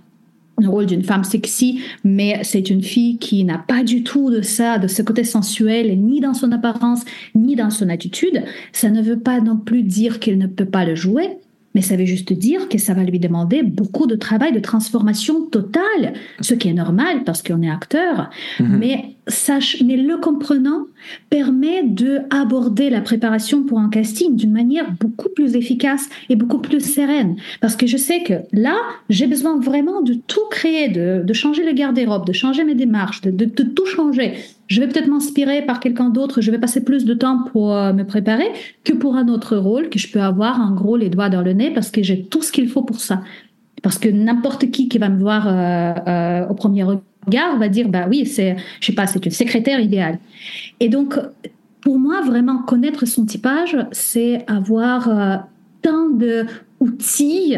[0.60, 4.41] le rôle d'une femme sexy, mais c'est une fille qui n'a pas du tout de
[4.41, 7.05] ça, de ce côté sensuel, ni dans son apparence,
[7.36, 8.43] ni dans son attitude.
[8.72, 11.38] Ça ne veut pas non plus dire qu'il ne peut pas le jouer,
[11.76, 15.45] mais ça veut juste dire que ça va lui demander beaucoup de travail de transformation
[15.45, 18.32] totale, ce qui est normal parce qu'on est acteur.
[18.60, 18.78] Mhm.
[18.80, 20.86] Mais sache, mais le comprenant
[21.30, 26.59] permet de aborder la préparation pour un casting d'une manière beaucoup plus efficace et beaucoup
[26.59, 27.36] plus sereine.
[27.61, 28.75] Parce que je sais que là,
[29.09, 33.45] j'ai besoin vraiment de tout créer, de, changer le garde-robe, de changer mes démarches, de,
[33.45, 34.34] tout changer.
[34.67, 37.93] Je vais peut-être m'inspirer par quelqu'un d'autre, je vais passer plus de temps pour euh,
[37.93, 38.47] me préparer
[38.84, 41.53] que pour un autre rôle que je peux avoir en gros les doigts dans le
[41.53, 43.21] nez parce que j'ai tout ce qu'il faut pour ça.
[43.84, 47.69] Parce que n'importe qui qui va me voir euh, euh, au premier regard on va
[47.69, 50.19] dire, bah oui, c'est, je sais pas, c'est une secrétaire idéale.
[50.80, 51.15] Et donc,
[51.82, 55.38] pour moi, vraiment connaître son typage, c'est avoir euh,
[55.82, 57.57] tant d'outils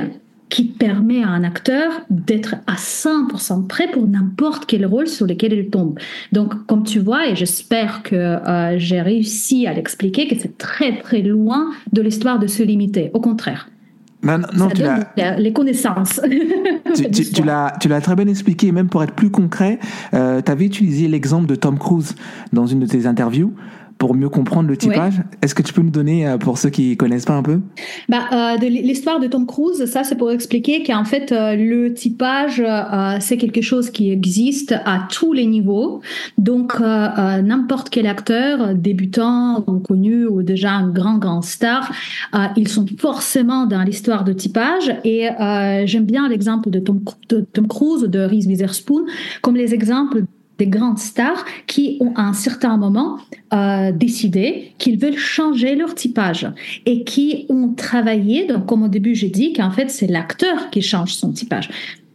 [0.50, 5.54] qui permet à un acteur d'être à 100% prêt pour n'importe quel rôle sur lequel
[5.54, 6.00] il tombe.
[6.32, 10.98] Donc, comme tu vois, et j'espère que euh, j'ai réussi à l'expliquer, que c'est très
[10.98, 13.12] très loin de l'histoire de se limiter.
[13.14, 13.70] Au contraire.
[14.22, 14.84] Non, non, tu
[15.38, 16.20] les connaissances.
[16.96, 19.80] tu, tu, l'as très bien expliqué, même pour être plus concret,
[20.14, 22.16] euh, tu avais utilisé l'exemple de Tom Cruise
[22.52, 23.54] dans une de tes interviews
[24.00, 25.22] pour mieux comprendre le typage.
[25.42, 27.60] Est-ce que tu peux nous donner, euh, pour ceux qui connaissent pas un peu?
[28.08, 31.94] Bah, euh, de L'histoire de Tom Cruise, ça c'est pour expliquer qu'en fait euh, le
[31.94, 36.02] typage euh, c'est quelque chose qui existe à tous les niveaux.
[36.38, 41.92] Donc n'importe quel acteur, débutant ou connu ou déjà un grand grand star,
[42.56, 44.96] ils sont forcément dans l'histoire de typage.
[45.04, 45.28] Et
[45.86, 49.06] j'aime bien l'exemple de Tom, de Tom Cruise, de Reese Witherspoon,
[49.42, 50.24] comme les exemples
[50.60, 53.18] des grandes stars qui ont à un certain moment
[53.54, 56.48] euh, décidé qu'ils veulent changer leur typage
[56.86, 60.82] et qui ont travaillé, donc comme au début j'ai dit qu'en fait c'est l'acteur qui
[60.82, 61.70] change son typage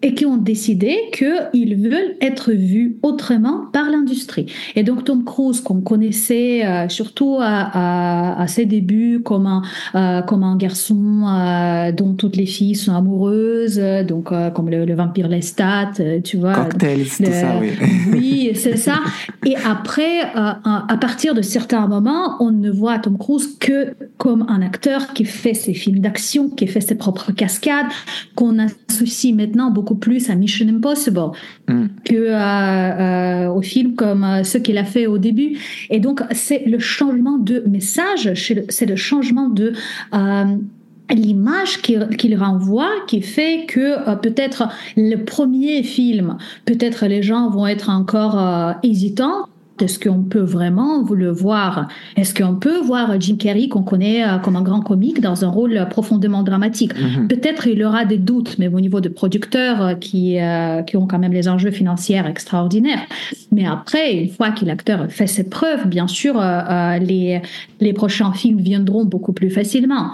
[0.04, 4.52] et qui ont décidé qu'ils veulent être vus autrement par l'industrie.
[4.76, 9.62] Et donc Tom Cruise, qu'on connaissait euh, surtout à, à, ses débuts comme un,
[9.94, 15.26] euh, comme un garçon euh, dont toutes les filles sont amoureuses, donc comme le, vampire
[15.26, 15.92] Lestat,
[16.22, 16.52] tu vois.
[16.52, 17.70] Cocktails, tout ça, oui.
[18.12, 18.96] oui, c'est ça.
[19.46, 24.60] Et après, à partir de certains moments, on ne voit Tom Cruise que comme un
[24.60, 27.86] acteur qui fait ses films d'action, qui fait ses propres cascades,
[28.34, 31.30] qu'on associe maintenant beaucoup plus à Mission Impossible
[31.68, 31.86] mm.
[32.04, 35.58] que euh, au film comme euh, ce qu'il a fait au début.
[35.90, 39.72] Et donc, c'est le changement de message, c'est le changement de
[40.14, 40.44] euh,
[41.10, 47.90] l'image qu'il renvoie qui fait que peut-être le premier film, peut-être les gens vont être
[47.90, 49.48] encore hésitants
[49.80, 54.38] est-ce qu'on peut vraiment le voir Est-ce qu'on peut voir Jim Carrey, qu'on connaît euh,
[54.38, 56.92] comme un grand comique, dans un rôle profondément dramatique?
[56.96, 57.26] Mhm.
[57.26, 61.06] Peut-être il aura des doutes, mais au niveau de producteurs euh, qui, euh, qui ont
[61.06, 63.02] quand même les enjeux financiers extraordinaires.
[63.50, 66.40] Mais après, une fois que l'acteur fait ses preuves, bien sûr,
[67.00, 67.42] les,
[67.80, 70.12] les prochains films viendront beaucoup plus facilement.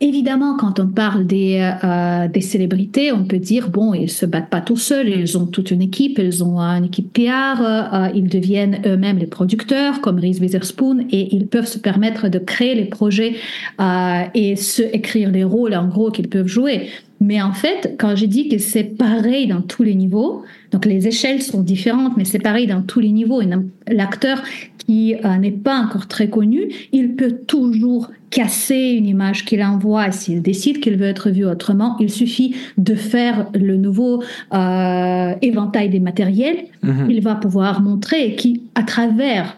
[0.00, 4.48] Évidemment, quand on parle des, euh, des célébrités, on peut dire, bon, ils se battent
[4.48, 8.28] pas tout seuls, ils ont toute une équipe, ils ont une équipe PR, euh, ils
[8.28, 12.84] deviennent eux-mêmes les producteurs, comme Reese Witherspoon, et ils peuvent se permettre de créer les
[12.84, 13.34] projets
[13.80, 16.90] euh, et se écrire les rôles, en gros, qu'ils peuvent jouer.
[17.20, 21.08] Mais en fait, quand j'ai dit que c'est pareil dans tous les niveaux, donc les
[21.08, 23.40] échelles sont différentes, mais c'est pareil dans tous les niveaux.
[23.88, 24.42] L'acteur
[24.78, 30.10] qui euh, n'est pas encore très connu, il peut toujours casser une image qu'il envoie.
[30.12, 34.22] S'il décide qu'il veut être vu autrement, il suffit de faire le nouveau
[34.54, 36.64] euh, éventail des matériels.
[36.82, 37.10] Mhm.
[37.10, 39.56] Il va pouvoir montrer qui, à travers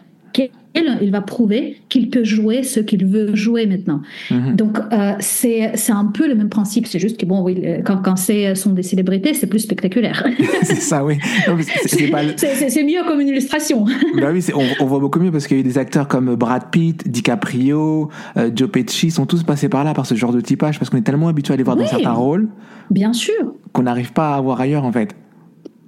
[0.75, 4.03] il va prouver qu'il peut jouer ce qu'il veut jouer maintenant.
[4.31, 4.57] Mhm.
[4.57, 6.87] Donc, euh, c'est un peu le même principe.
[6.87, 10.27] C'est juste que, bon, oui, quand, quand c'est sont des célébrités, c'est plus spectaculaire.
[10.63, 11.19] c'est ça, oui.
[11.87, 13.85] C'est mieux comme une illustration.
[14.21, 14.45] bah oui,
[14.81, 18.11] on, voit beaucoup mieux parce qu'il y a eu des acteurs comme Brad Pitt, DiCaprio,
[18.37, 20.99] euh, Joe Pesci, sont tous passés par là, par ce genre de typage, parce qu'on
[20.99, 22.49] est tellement habitué à les voir dans certains rôles.
[22.91, 23.55] Bien sûr.
[23.73, 25.15] Qu'on n'arrive pas à voir ailleurs, en fait.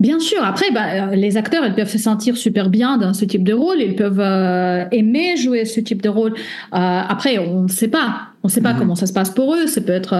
[0.03, 0.43] Bien sûr.
[0.43, 3.53] Après, bah, euh, les acteurs, ils peuvent se sentir super bien dans ce type de
[3.53, 3.81] rôle.
[3.81, 6.33] Ils peuvent euh, aimer jouer ce type de rôle.
[6.33, 6.37] Euh,
[6.73, 8.23] après, on ne sait pas.
[8.43, 8.81] On ne sait pas mhm.
[8.81, 9.69] comment ça se passe pour eux.
[9.69, 10.17] Ça peut être,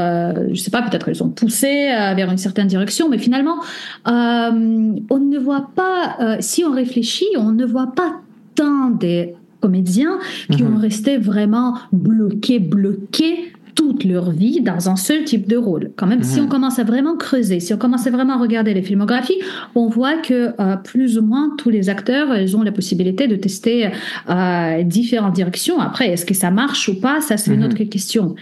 [0.53, 3.57] je sais pas, peut-être qu'ils sont poussés vers une certaine direction, mais finalement,
[4.07, 6.37] on ne voit pas.
[6.39, 8.21] si on réfléchit, on ne voit pas
[8.55, 10.21] tant des comédiens
[10.53, 10.77] qui mhm.
[10.77, 15.93] ont resté vraiment bloqués, bloqués toute leur vie dans un seul type de rôle.
[15.97, 16.49] Quand même, si on mhm.
[16.49, 19.39] commence à vraiment creuser, si on commence à vraiment regarder les filmographies,
[19.75, 23.37] on voit que euh, plus ou moins tous les acteurs, ils ont la possibilité de
[23.37, 23.91] tester
[24.29, 25.81] euh, différentes directions.
[25.81, 27.21] Après, est-ce que ça marche ou pas?
[27.21, 27.67] Ça, c'est une mhm.
[27.67, 28.35] autre question.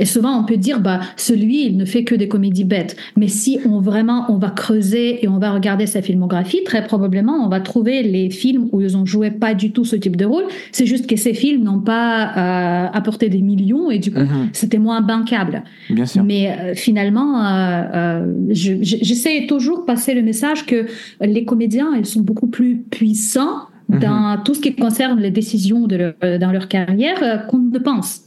[0.00, 2.96] Et souvent, on peut dire, bah, celui, il ne fait que des comédies bêtes.
[3.16, 7.44] Mais si on vraiment, on va creuser et on va regarder sa filmographie, très probablement,
[7.44, 10.24] on va trouver les films où ils ont joué pas du tout ce type de
[10.24, 10.44] rôle.
[10.72, 14.48] C'est juste que ces films n'ont pas euh, apporté des millions et du coup, mhm.
[14.52, 15.62] c'était moins bancable.
[15.90, 16.24] Bien sûr.
[16.24, 20.86] Mais euh, finalement, euh, euh j'essaie toujours de passer le message que
[21.20, 26.14] les comédiens, ils sont beaucoup plus puissants dans tout ce qui concerne les décisions de
[26.40, 28.23] dans leur carrière qu'on ne pense.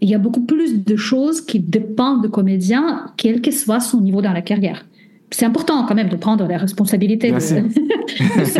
[0.00, 4.00] Il y a beaucoup plus de choses qui dépendent de comédiens, quel que soit son
[4.00, 4.84] niveau dans la carrière
[5.30, 7.60] c'est important quand même de prendre la responsabilité de, sa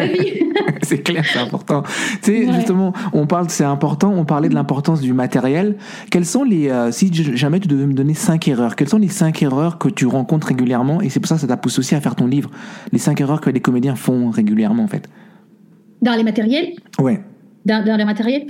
[0.07, 0.43] vie.
[0.83, 1.83] c'est clair, c'est important.
[2.23, 5.77] Tu sais, justement, on parle, c'est important, on parlait de l'importance du matériel.
[6.11, 9.09] Quelles sont les, euh, si jamais tu devais me donner cinq erreurs, quelles sont les
[9.09, 11.01] cinq erreurs que tu rencontres régulièrement?
[11.01, 12.51] Et c'est pour ça que ça t'a poussé aussi à faire ton livre,
[12.93, 15.09] les cinq erreurs que les comédiens font régulièrement en fait.
[16.03, 16.75] Dans les matériels?
[16.99, 17.23] Ouais.
[17.65, 18.47] Dans, dans les matériels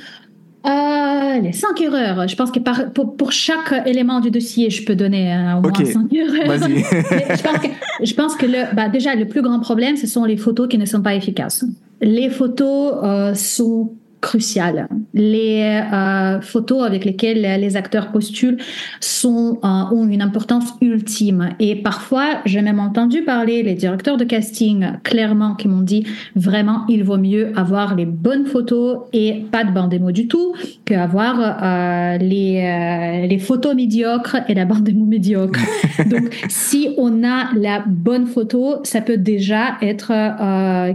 [0.64, 2.26] euh, les cinq erreurs.
[2.26, 6.12] Je pense que pour, chaque élément du dossier, je peux donner euh, au moins cinq
[6.12, 6.68] erreurs.
[6.68, 7.68] je pense que,
[8.02, 10.78] je pense que le, bah, déjà, le plus grand problème, ce sont les photos qui
[10.78, 11.64] ne sont pas efficaces.
[12.00, 14.89] Les photos euh, sont crucial.
[15.14, 18.57] Les euh, photos avec lesquelles les acteurs postulent
[19.01, 21.51] sont, euh, ont une importance ultime.
[21.61, 26.85] Et parfois, j'ai même entendu parler les directeurs de casting clairement qui m'ont dit vraiment,
[26.89, 30.55] il vaut mieux avoir les bonnes photos et pas de bande démo du tout
[30.85, 35.61] qu'avoir euh, les, les photos médiocres et la bande démo médiocre.
[36.07, 40.12] Donc, si on a la bonne photo, ça peut déjà être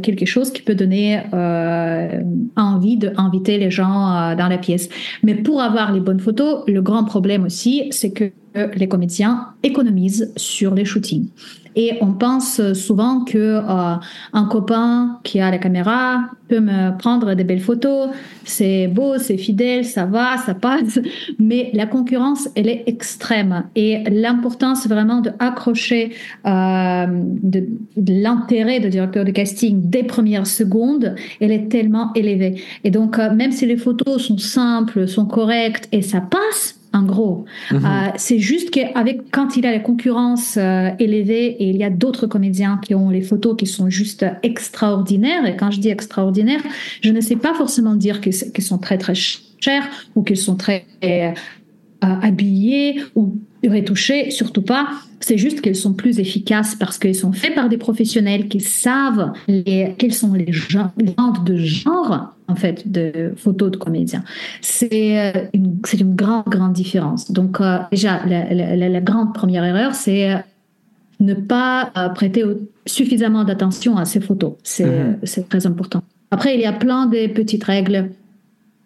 [0.02, 1.22] quelque chose qui peut donner
[2.56, 4.90] envie de inviter les gens euh, dans la pièce.
[5.24, 10.32] Mais pour avoir les bonnes photos, le grand problème aussi, c'est que les comédiens économisent
[10.36, 11.30] sur les shootings.
[11.76, 13.96] Et on pense souvent que euh,
[14.34, 18.10] un copain qui a la caméra peut me prendre des belles photos,
[18.44, 21.00] c'est beau, c'est fidèle, ça va, ça passe.
[21.40, 23.64] Mais la concurrence, elle est extrême.
[23.76, 26.12] Et l'importance vraiment de accrocher
[26.46, 32.62] euh, de, l'intérêt de directeur de casting des premières secondes, elle est tellement élevée.
[32.84, 37.04] Et donc, euh, même si les photos sont simples, sont correctes et ça passe, en
[37.04, 37.46] gros.
[37.72, 37.86] Mhm.
[37.86, 41.90] Euh, c'est juste qu'avec quand il a la concurrence euh, élevée et il y a
[41.90, 46.62] d'autres comédiens qui ont les photos qui sont juste extraordinaires, et quand je dis extraordinaires,
[47.02, 48.34] je ne sais pas forcément dire qu'elles
[48.64, 51.32] sont très très chères ou qu'elles sont très euh,
[52.02, 54.90] habillées ou retouchées, surtout pas.
[55.20, 59.34] C'est juste qu'elles sont plus efficaces parce qu'elles sont faites par des professionnels qui savent
[59.48, 61.14] les, quels sont les genres, les
[61.46, 64.24] de genre en fait de photos de comédiens.
[64.62, 67.32] C'est euh, une, c'est une grande grande différence.
[67.32, 70.38] Donc euh, déjà la, la, la, grande première erreur c'est euh,
[71.20, 72.44] ne pas prêter
[72.86, 74.54] suffisamment d'attention à ces photos.
[74.64, 75.18] C'est, mm-hmm.
[75.24, 76.02] c'est très important.
[76.32, 78.10] Après il y a plein de petites règles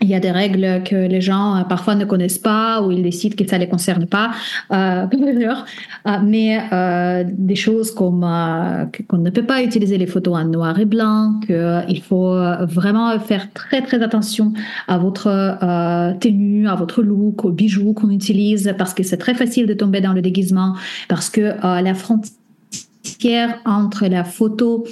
[0.02, 3.02] il y a des règles que les gens euh, parfois ne connaissent pas ou ils
[3.02, 4.32] décident que ça ne les concerne pas,
[4.72, 5.06] euh,
[6.08, 10.46] euh, mais euh, des choses comme euh, qu'on ne peut pas utiliser les photos en
[10.46, 14.54] noir et blanc, qu'il faut vraiment faire très très attention
[14.88, 19.66] à votre tenue, à votre look, aux bijoux qu'on utilise, parce que c'est très facile
[19.66, 20.76] de tomber dans le déguisement,
[21.08, 24.86] parce que la frontière entre la photo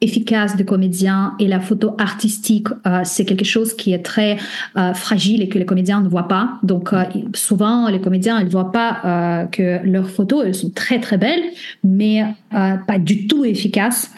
[0.00, 4.38] efficace de comédien et la photo artistique, euh, c'est quelque chose qui est très
[4.76, 6.58] euh, fragile et que les comédiens ne voient pas.
[6.62, 11.18] Donc euh, souvent, les comédiens, ne voient pas que leurs photos, elles sont très très
[11.18, 11.42] belles,
[11.84, 14.10] mais pas du tout efficaces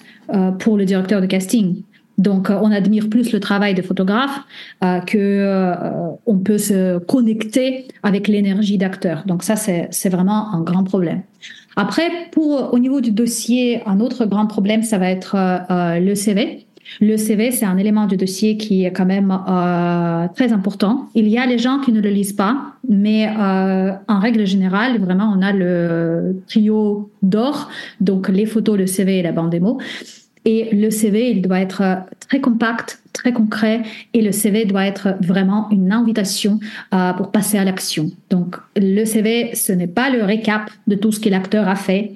[0.59, 1.83] pour le directeur de casting.
[2.19, 4.41] Donc, on admire plus le travail des photographes
[5.07, 5.83] que
[6.27, 9.25] on peut se connecter avec l'énergie d'acteur.
[9.27, 11.23] Donc, ça, c'est vraiment un grand problème.
[11.77, 16.01] Après, pour au niveau du dossier, un autre grand problème, ça va être euh, euh,
[16.01, 16.67] le CV.
[17.01, 21.09] Le CV, c'est un élément du dossier qui est quand même euh, très important.
[21.15, 24.99] Il y a les gens qui ne le lisent pas, mais euh, en règle générale,
[24.99, 27.71] vraiment, on a le trio d'or,
[28.01, 29.79] donc les photos, le CV et la bande démo.
[30.45, 31.95] Et le CV, il doit être euh,
[32.29, 33.83] très compact, très concret,
[34.15, 36.61] et le CV doit être vraiment une invitation
[36.95, 38.11] euh, pour passer à l'action.
[38.31, 42.13] Donc, le CV, ce n'est pas le récap de tout ce que l'acteur a fait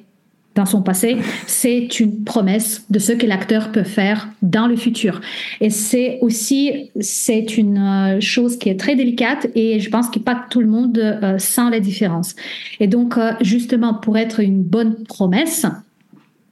[0.54, 5.20] dans son passé, c'est une promesse de ce que l'acteur peut faire dans le futur.
[5.60, 10.18] Et c'est aussi, c'est une euh, chose qui est très délicate et je pense que
[10.18, 12.34] pas tout le monde euh, sent la différence.
[12.80, 15.66] Et donc, justement, pour être une bonne promesse,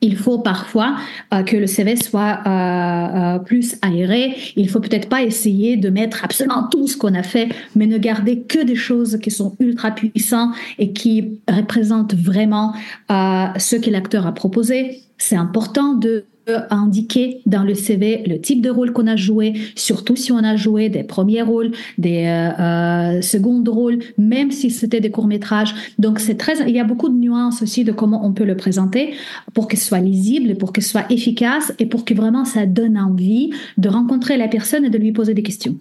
[0.04, 0.96] il faut parfois
[1.32, 4.36] euh, que le CV soit euh, euh, plus aéré.
[4.56, 7.96] Il faut peut-être pas essayer de mettre absolument tout ce qu'on a fait, mais ne
[7.96, 12.74] garder que des choses qui sont ultra puissantes et qui représentent vraiment
[13.08, 15.00] ce que l'acteur a proposé.
[15.16, 16.24] C'est important de
[16.70, 20.56] indiquer dans le CV le type de rôle qu'on a joué, surtout si on a
[20.56, 25.74] joué des premiers rôles, des euh, euh rôles, même si c'était des courts métrages.
[25.98, 28.56] Donc c'est très, il y a beaucoup de nuances aussi de comment on peut le
[28.56, 29.14] présenter
[29.54, 33.50] pour ce soit lisible, pour ce soit efficace et pour que vraiment ça donne envie
[33.78, 35.76] de rencontrer la personne et de lui poser des questions.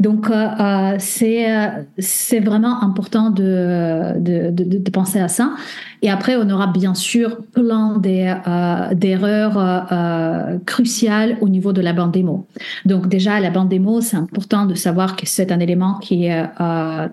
[0.00, 0.30] Donc,
[0.98, 1.46] c'est
[1.98, 5.54] c'est vraiment important de, de, penser à ça.
[6.06, 9.88] Et après, on aura bien sûr plein d'erreurs
[10.64, 12.46] cruciales au niveau de la bande démo.
[12.84, 16.46] Donc, déjà, la bande démo, c'est important de savoir que c'est un élément qui est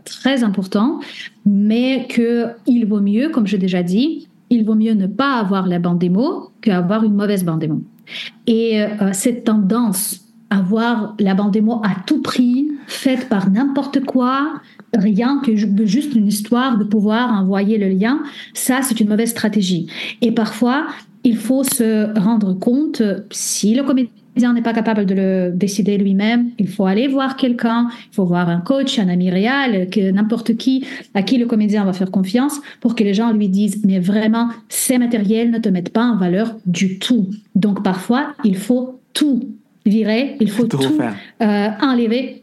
[0.05, 0.99] très important,
[1.43, 5.79] mais qu'il vaut mieux, comme j'ai déjà dit, il vaut mieux ne pas avoir la
[5.79, 7.81] bande démo qu'avoir une mauvaise bande démo.
[8.45, 10.19] Et euh, cette tendance
[10.51, 14.61] à voir la bande démo à tout prix, faite par n'importe quoi,
[14.93, 18.21] rien que juste une histoire de pouvoir envoyer le lien,
[18.53, 19.87] ça c'est une mauvaise stratégie.
[20.21, 20.87] Et parfois,
[21.23, 26.49] il faut se rendre compte si le comédien n'est pas capable de le décider lui-même,
[26.57, 30.57] il faut aller voir quelqu'un, il faut voir un coach, un ami réel, que n'importe
[30.57, 33.99] qui à qui le comédien va faire confiance pour que les gens lui disent mais
[33.99, 37.29] vraiment ces matériels ne te mettent pas en valeur du tout.
[37.55, 39.49] Donc parfois il faut tout
[39.85, 40.79] virer, il faut tout,
[41.41, 42.42] euh, enlever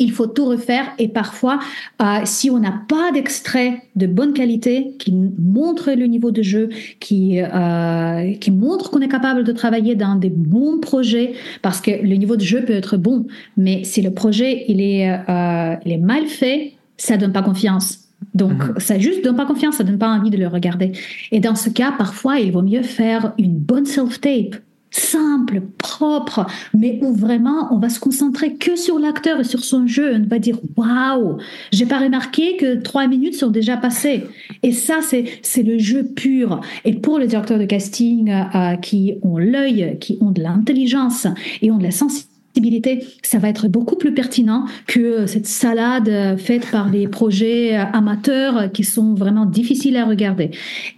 [0.00, 1.60] il faut tout refaire et parfois,
[2.02, 6.70] euh, si on n'a pas d'extrait de bonne qualité qui montre le niveau de jeu,
[6.98, 11.90] qui, euh, qui montre qu'on est capable de travailler dans des bons projets, parce que
[11.90, 13.26] le niveau de jeu peut être bon,
[13.56, 17.98] mais si le projet il est, euh, il est mal fait, ça donne pas confiance.
[18.34, 18.74] Donc, mhm.
[18.78, 20.92] ça juste donne pas confiance, ça donne pas envie de le regarder.
[21.30, 24.56] Et dans ce cas, parfois, il vaut mieux faire une bonne self-tape
[24.90, 29.86] simple, propre, mais où vraiment on va se concentrer que sur l'acteur et sur son
[29.86, 30.14] jeu.
[30.14, 31.38] On va dire waouh,
[31.72, 34.24] j'ai pas remarqué que trois minutes sont déjà passées.
[34.62, 36.60] Et ça, c'est c'est le jeu pur.
[36.84, 41.26] Et pour les directeurs de casting euh, qui ont l'œil, qui ont de l'intelligence
[41.62, 46.68] et ont de la sensibilité, ça va être beaucoup plus pertinent que cette salade faite
[46.70, 50.50] par les projets amateurs qui sont vraiment difficiles à regarder.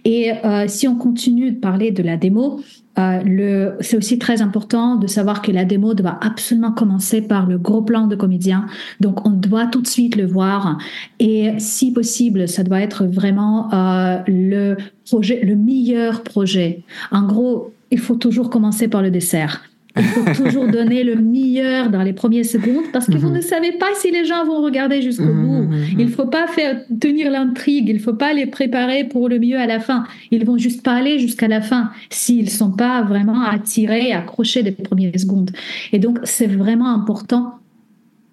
[0.03, 2.59] Et euh, si on continue de parler de la démo,
[2.99, 7.57] euh, c'est aussi très important de savoir que la démo doit absolument commencer par le
[7.57, 8.67] gros plan de comédien.
[8.99, 10.77] Donc, on doit tout de suite le voir.
[11.19, 14.77] Et si possible, ça doit être vraiment euh, le
[15.09, 16.83] projet, le meilleur projet.
[17.11, 19.63] En gros, il faut toujours commencer par le dessert.
[19.95, 23.35] Il faut toujours donner le meilleur dans les premières secondes parce que vous mhm.
[23.35, 25.63] ne savez pas si les gens vont regarder jusqu'au mhm, bout.
[25.63, 29.29] Mhm, il ne faut pas faire tenir l'intrigue, il ne faut pas les préparer pour
[29.29, 30.05] le mieux à la fin.
[30.31, 34.71] Ils vont juste pas aller jusqu'à la fin s'ils sont pas vraiment attirés, accrochés des
[34.71, 35.51] premières secondes.
[35.91, 37.59] Et donc, c'est vraiment important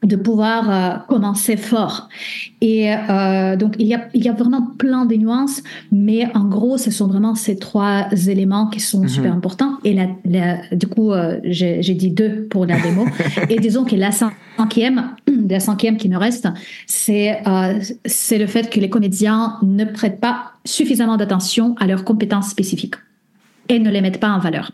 [0.02, 2.08] de pouvoir euh, commencer fort.
[2.60, 6.44] Et euh, donc, il y, a, il y a vraiment plein de nuances, mais en
[6.44, 9.08] gros, ce sont vraiment ces trois éléments qui sont mhm.
[9.08, 9.78] super importants.
[9.84, 13.04] Et la, du coup, euh, j'ai dit deux pour la démo.
[13.50, 15.10] et disons que la cinquième,
[15.48, 16.48] la cinquième qui me reste,
[16.86, 17.42] c'est
[18.04, 22.94] c'est le fait que les comédiens ne prêtent pas suffisamment d'attention à leurs compétences spécifiques
[23.68, 24.72] et ne les mettent pas en valeur.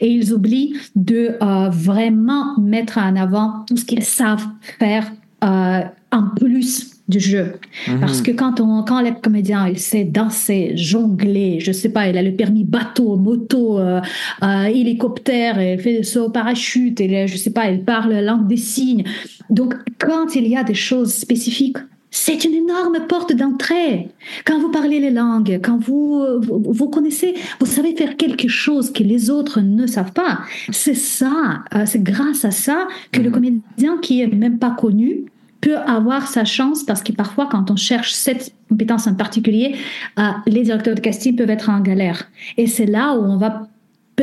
[0.00, 4.46] Et ils oublient de euh, vraiment mettre en avant tout ce qu'ils savent
[4.78, 5.10] faire
[5.44, 7.54] euh, en plus du jeu.
[7.88, 8.00] Mhm.
[8.00, 12.16] Parce que quand, on, quand les comédiens, il sait danser, jongler, je sais pas, il
[12.16, 14.00] a le permis bateau, moto, euh,
[14.40, 18.46] hélicoptère, il fait des sauts au parachute, et je sais pas, il parle la langue
[18.46, 19.04] des signes.
[19.50, 21.78] Donc, quand il y a des choses spécifiques
[22.12, 24.10] c'est une énorme porte d'entrée.
[24.44, 29.02] Quand vous parlez les langues, quand vous, vous, connaissez, vous savez faire quelque chose que
[29.02, 30.40] les autres ne savent pas.
[30.70, 33.34] C'est ça, euh, c'est grâce à ça que le mhm.
[33.34, 35.24] comédien qui est même pas connu
[35.62, 39.74] peut avoir sa chance parce que parfois quand on cherche cette compétence en particulier,
[40.18, 42.28] euh, les directeurs de casting peuvent être en galère.
[42.58, 43.68] Et c'est là où on va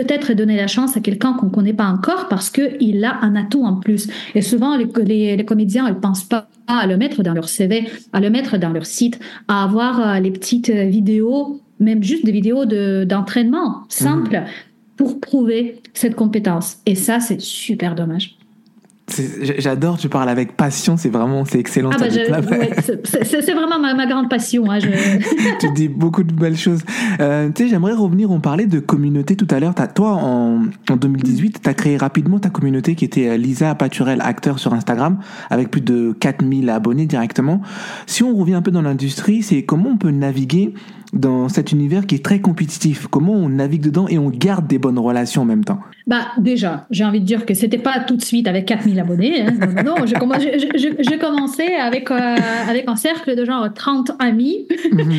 [0.04, 3.36] peut-être donner la chance à quelqu'un qu'on ne connaît pas encore parce qu'il a un
[3.36, 4.08] atout en plus.
[4.36, 7.88] Et souvent, les, les, les comédiens, ils pensent pas à le mettre dans leur CV,
[8.14, 12.32] à le mettre dans leur site, à avoir euh, les petites vidéos, même juste des
[12.32, 14.45] vidéos d'entraînement simples mhm.
[14.95, 16.78] pour prouver cette compétence.
[16.86, 18.39] Et ça, c'est super dommage.
[19.57, 21.89] J'adore, tu parles avec passion, c'est vraiment, c'est excellent.
[21.93, 24.70] Ah bah c'est vraiment ma, grande passion.
[24.70, 24.89] Hein, je...
[25.60, 26.82] tu dis beaucoup de belles choses.
[27.20, 29.74] Euh, tu sais, j'aimerais revenir, on parlait de communauté tout à l'heure.
[29.95, 34.22] Toi, en, en 2018, tu as créé rapidement ta communauté qui était euh, Lisa Paturel,
[34.22, 37.62] acteur sur Instagram, avec plus de 4000 abonnés directement.
[38.05, 40.74] Si on revient un peu dans l'industrie, c'est comment on peut naviguer
[41.14, 44.78] dans cet univers qui est très compétitif Comment on navigue dedans et on garde des
[44.78, 45.80] bonnes relations en même temps?
[46.07, 49.41] Bah déjà, j'ai envie de dire que c'était pas tout de suite avec 4000 abonnés.
[49.41, 49.51] Hein.
[49.84, 50.16] Non, non, j'ai
[51.18, 52.36] commencé avec, euh,
[52.68, 55.12] avec un cercle de genre 30 amis mhm.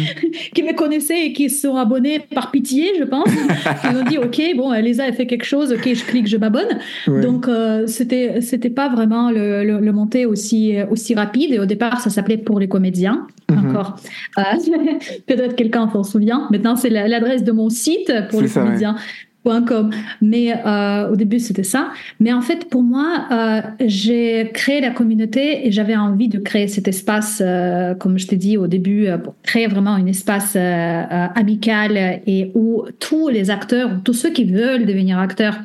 [0.54, 3.28] qui me connaissaient et qui se sont abonnés par pitié, je pense.
[3.84, 6.78] Ils ont dit, OK, bon, Lisa a fait quelque chose, OK, je clique, je m'abonne.
[7.06, 11.52] Donc, euh, c'était c'était pas vraiment le, le, aussi, aussi rapide.
[11.52, 13.26] Et au départ, ça s'appelait pour les comédiens.
[13.50, 13.70] Mhm.
[13.70, 13.96] Encore.
[14.38, 14.42] Euh,
[15.26, 16.48] peut-être quelqu'un s'en souvient.
[16.50, 18.96] Maintenant, c'est l'adresse de mon site pour les comédiens.
[19.44, 19.90] Com.
[20.20, 21.90] Mais euh, au début, c'était ça.
[22.20, 26.68] Mais en fait, pour moi, euh, j'ai créé la communauté et j'avais envie de créer
[26.68, 32.20] cet espace, euh, comme je t'ai dit au début, pour créer vraiment un espace amical
[32.26, 35.58] et où tous les acteurs, tous ceux qui veulent devenir acteurs,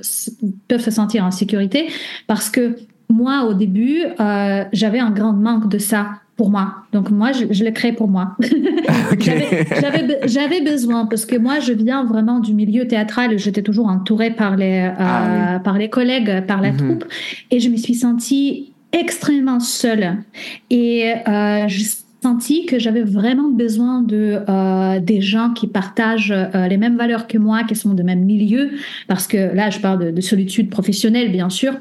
[0.67, 1.87] peuvent se sentir en sécurité.
[2.27, 2.77] Parce que
[3.09, 4.03] moi, au début,
[4.71, 6.75] j'avais un grand manque de ça pour moi.
[6.91, 8.35] Donc moi, je, je l'ai créé pour moi.
[10.25, 13.37] J'avais besoin parce que moi, je viens vraiment du milieu théâtral.
[13.37, 16.77] J'étais toujours entourée par les, euh, ah par les collègues, par la mhm.
[16.77, 17.05] troupe,
[17.51, 20.17] et je me suis sentie extrêmement seule.
[20.69, 21.83] Et euh, je
[22.25, 27.27] senti que j'avais vraiment besoin de euh, des gens qui partagent euh, les mêmes valeurs
[27.27, 28.71] que moi, qui sont de même milieu,
[29.07, 31.73] parce que là, je parle de, de solitude professionnelle, bien sûr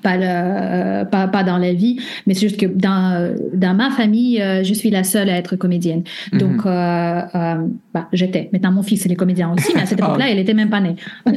[0.00, 4.40] pas, le, pas, pas, dans la vie, mais c'est juste que dans, dans ma famille,
[4.40, 6.02] euh, je suis la seule à être comédienne.
[6.32, 6.38] Mhm.
[6.38, 7.54] Donc, euh, euh,
[7.94, 8.48] bah, j'étais.
[8.52, 10.80] Maintenant, mon fils, il est comédien aussi, mais à cette époque-là, il était même pas
[10.80, 10.96] né.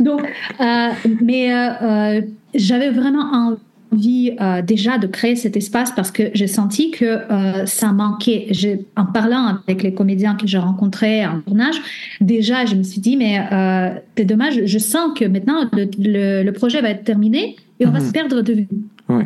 [0.00, 0.22] Donc,
[0.60, 0.88] euh,
[1.22, 2.20] mais euh,
[2.54, 3.56] j'avais vraiment
[3.92, 8.48] envie euh, déjà de créer cet espace parce que j'ai senti que euh, ça manquait.
[8.96, 11.76] En parlant avec les comédiens que j'ai rencontrés en tournage,
[12.20, 14.64] déjà je me suis dit mais euh, c'est dommage.
[14.64, 18.12] Je sens que maintenant le, le, le projet va être terminé et on va se
[18.12, 18.68] perdre de vue.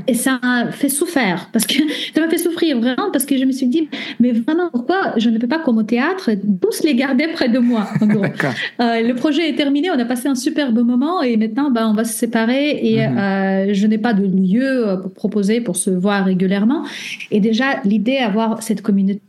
[0.07, 1.74] Et ça m'a fait souffrir parce que
[2.14, 3.88] ça m'a fait souffrir vraiment parce que je me suis dit
[4.18, 6.30] mais vraiment pourquoi je ne peux pas comme au théâtre
[6.61, 8.24] tous les garder près de moi en gros.
[8.80, 11.88] euh, le projet est terminé, on a passé un super beau moment et maintenant ben,
[11.88, 13.18] on va se séparer et mhm.
[13.18, 16.84] euh, je n'ai pas de lieu euh, pour proposer pour se voir régulièrement
[17.30, 19.22] et déjà l'idée d'avoir cette communauté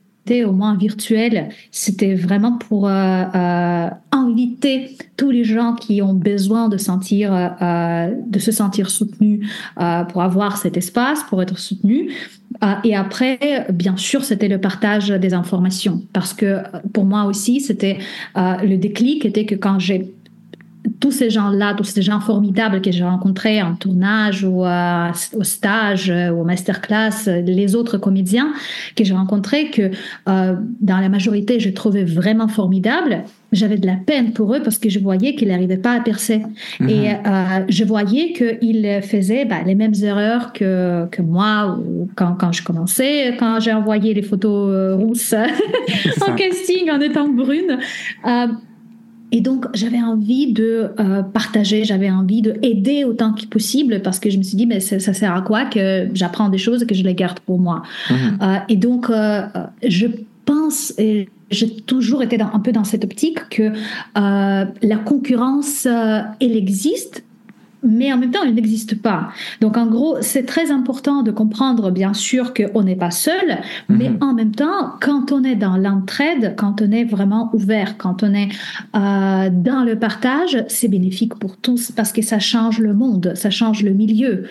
[0.45, 3.87] au moins virtuel, c'était vraiment pour euh,
[4.31, 9.47] inviter tous les gens qui ont besoin de sentir, euh, de se sentir soutenus,
[9.79, 12.11] euh, pour avoir cet espace, pour être soutenus.
[12.63, 16.59] Euh, et après, bien sûr, c'était le partage des informations, parce que
[16.93, 17.97] pour moi aussi, c'était
[18.35, 20.13] le déclic était que quand j'ai
[20.99, 25.43] tous ces gens-là, tous ces gens formidables que j'ai rencontrés en tournage ou euh, au
[25.43, 28.53] stage ou euh, au masterclass, les autres comédiens
[28.95, 29.91] que j'ai rencontrés, que
[30.29, 34.77] euh, dans la majorité, je trouvais vraiment formidables, j'avais de la peine pour eux parce
[34.77, 36.41] que je voyais qu'ils n'arrivaient pas à percer.
[36.79, 36.89] Mhm.
[36.89, 42.35] Et euh, je voyais qu'ils faisaient bah, les mêmes erreurs que, que moi ou quand,
[42.39, 45.33] quand je commençais, quand j'ai envoyé les photos rousses
[46.27, 47.77] en casting en étant brune.
[48.25, 48.47] Euh,
[49.33, 54.19] et donc, j'avais envie de euh, partager, j'avais envie de aider autant que possible parce
[54.19, 56.83] que je me suis dit, mais ça, ça sert à quoi que j'apprends des choses
[56.83, 57.83] et que je les garde pour moi?
[58.09, 58.37] Mhm.
[58.41, 59.43] Euh, et donc, euh,
[59.87, 60.07] je
[60.45, 65.85] pense, et j'ai toujours été dans, un peu dans cette optique que euh, la concurrence,
[65.85, 67.23] euh, elle existe,
[67.83, 69.29] mais en même temps, il n'existe pas.
[69.59, 74.09] Donc, en gros, c'est très important de comprendre, bien sûr, qu'on n'est pas seul, mais
[74.09, 74.17] mhm.
[74.21, 78.33] en même temps, quand on est dans l'entraide, quand on est vraiment ouvert, quand on
[78.33, 78.49] est
[78.95, 83.49] euh, dans le partage, c'est bénéfique pour tous parce que ça change le monde, ça
[83.49, 84.43] change le milieu.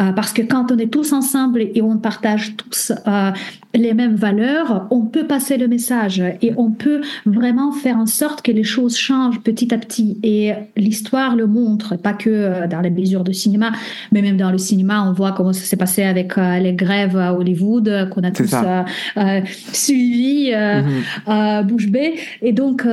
[0.00, 3.32] Euh, parce que quand on est tous ensemble et on partage tous euh,
[3.76, 8.42] les mêmes valeurs, on peut passer le message et on peut vraiment faire en sorte
[8.42, 10.18] que les choses changent petit à petit.
[10.22, 13.72] Et l'histoire le montre, pas que euh, dans les mesures de cinéma,
[14.12, 17.16] mais même dans le cinéma, on voit comment ça s'est passé avec euh, les grèves
[17.16, 19.40] à Hollywood, euh, qu'on a tous euh,
[19.72, 22.14] suivi mm bouche bée.
[22.42, 22.86] Et donc,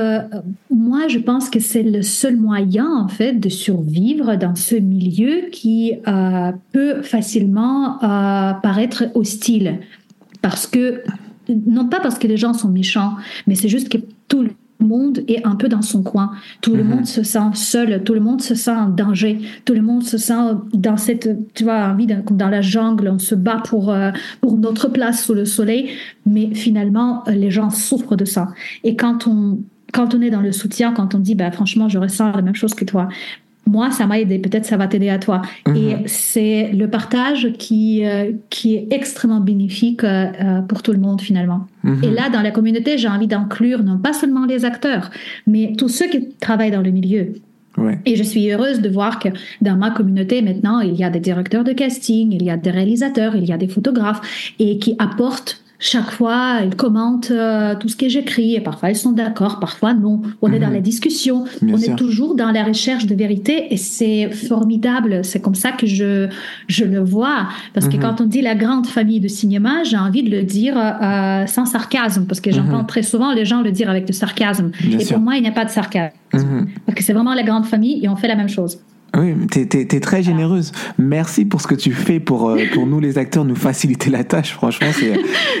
[0.70, 5.48] moi, je pense que c'est le seul moyen, en fait, de survivre dans ce milieu
[5.52, 5.92] qui
[6.72, 7.98] peut facilement
[8.62, 9.78] paraître hostile.
[10.44, 11.00] Parce que,
[11.48, 13.14] non pas parce que les gens sont méchants,
[13.46, 13.96] mais c'est juste que
[14.28, 16.32] tout le monde est un peu dans son coin.
[16.60, 16.90] Tout le mhm.
[16.90, 20.18] monde se sent seul, tout le monde se sent en danger, tout le monde se
[20.18, 20.34] sent
[20.74, 24.10] dans cette, tu vois, envie dans la jungle, on se bat pour, euh,
[24.42, 25.88] pour notre place sous le soleil,
[26.26, 28.48] mais finalement, euh, les gens souffrent de ça.
[28.82, 29.60] Et quand on,
[29.94, 32.54] quand on est dans le soutien, quand on dit, bah, franchement, je ressens la même
[32.54, 33.08] chose que toi,
[33.66, 34.38] moi, ça m'a aidé.
[34.38, 35.42] Peut-être ça va t'aider à toi.
[35.66, 35.76] Mhm.
[35.76, 40.98] Et c'est le partage qui, euh, qui est extrêmement bénéfique euh, euh, pour tout le
[40.98, 41.66] monde finalement.
[41.82, 42.04] Mhm.
[42.04, 45.10] Et là, dans la communauté, j'ai envie d'inclure non pas seulement les acteurs,
[45.46, 47.32] mais tous ceux qui travaillent dans le milieu.
[47.76, 47.98] Ouais.
[48.06, 49.28] Et je suis heureuse de voir que
[49.60, 52.70] dans ma communauté maintenant, il y a des directeurs de casting, il y a des
[52.70, 57.88] réalisateurs, il y a des photographes et qui apportent chaque fois, ils commentent euh, tout
[57.88, 60.22] ce que j'écris et parfois ils sont d'accord, parfois non.
[60.40, 60.74] On est dans mhm.
[60.74, 65.24] la discussion, on est toujours dans la recherche de vérité et c'est formidable.
[65.24, 66.28] C'est comme ça que je,
[66.68, 67.48] je le vois.
[67.72, 68.02] Parce que mhm.
[68.02, 71.66] quand on dit la grande famille de cinéma, j'ai envie de le dire euh, sans
[71.66, 72.86] sarcasme parce que j'entends mhm.
[72.86, 74.70] très souvent les gens le dire avec du sarcasme.
[74.88, 76.12] et pour moi, il n'y a pas de sarcasme.
[76.30, 78.78] Parce que c'est vraiment la grande famille et on fait la même chose.
[79.16, 80.72] Oui, tu es, très généreuse.
[80.98, 84.24] Merci pour ce que tu fais pour, euh, pour nous les acteurs, nous faciliter la
[84.24, 84.52] tâche.
[84.52, 84.88] Franchement,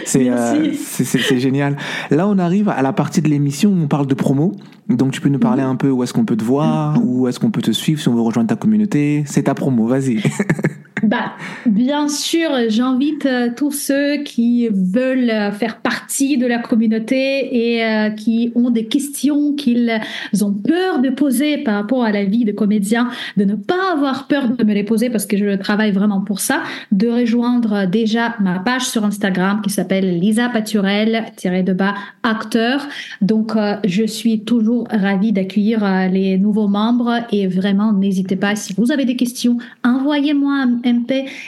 [0.04, 1.76] c'est euh, c'est génial.
[2.10, 4.52] Là, on arrive à la partie de l'émission où on parle de promo.
[4.88, 5.70] Donc, tu peux nous parler mhm.
[5.70, 8.08] un peu où est-ce qu'on peut te voir, où est-ce qu'on peut te suivre si
[8.08, 9.22] on veut rejoindre ta communauté.
[9.26, 10.22] C'est ta promo, vas-y.
[11.04, 11.34] Bah,
[11.66, 17.84] bien sûr, j'invite euh, tous ceux qui veulent euh, faire partie de la communauté et
[17.84, 20.00] euh, qui ont des questions qu'ils
[20.40, 24.28] ont peur de poser par rapport à la vie de comédien, de ne pas avoir
[24.28, 28.36] peur de me les poser parce que je travaille vraiment pour ça, de rejoindre déjà
[28.40, 32.88] ma page sur Instagram qui s'appelle Lisa Paturel, de bas acteur.
[33.20, 33.52] Donc,
[33.84, 39.04] je suis toujours ravie d'accueillir les nouveaux membres et vraiment, n'hésitez pas, si vous avez
[39.04, 40.93] des questions, envoyez-moi un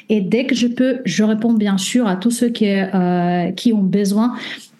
[0.08, 3.72] et dès que je peux, je réponds bien sûr à tous ceux qui, euh, qui
[3.72, 4.34] ont besoin.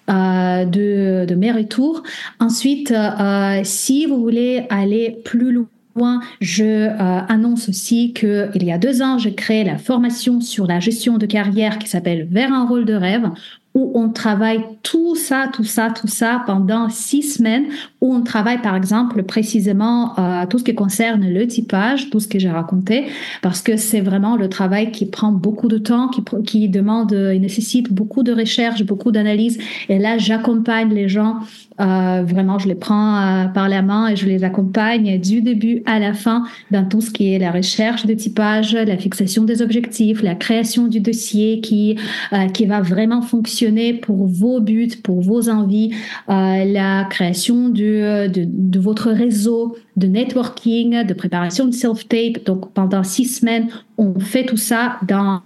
[0.08, 2.04] Euh, de, de mes retours.
[2.38, 6.88] Ensuite, euh, si vous voulez aller plus loin, je
[7.28, 11.18] annonce aussi que il y a deux ans, j'ai créé la formation sur la gestion
[11.18, 13.28] de carrière qui s'appelle Vers un rôle de rêve
[13.76, 17.66] où on travaille tout ça, tout ça, tout ça pendant six semaines,
[18.07, 22.28] où on travaille par exemple précisément euh, tout ce qui concerne le typage, tout ce
[22.28, 23.07] que j'ai raconté,
[23.42, 26.09] parce que c'est vraiment le travail qui prend beaucoup de temps,
[26.44, 29.59] qui, demande, il nécessite beaucoup de recherche, beaucoup d'analyse.
[29.88, 31.40] Et là, j'accompagne les gens
[31.80, 35.82] euh, vraiment, je les prends euh, par la main et je les accompagne du début
[35.84, 39.61] à la fin dans tout ce qui est la recherche de typage, la fixation des
[39.61, 41.98] objectifs, la création du dossier qui
[42.32, 45.94] euh, qui va vraiment fonctionner pour vos buts, pour vos envies,
[46.28, 52.44] la création du, de, de votre réseau de networking, de préparation de self-tape.
[52.44, 53.68] Donc pendant six semaines,
[53.99, 55.42] on fait tout ça dans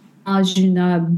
[0.57, 1.11] une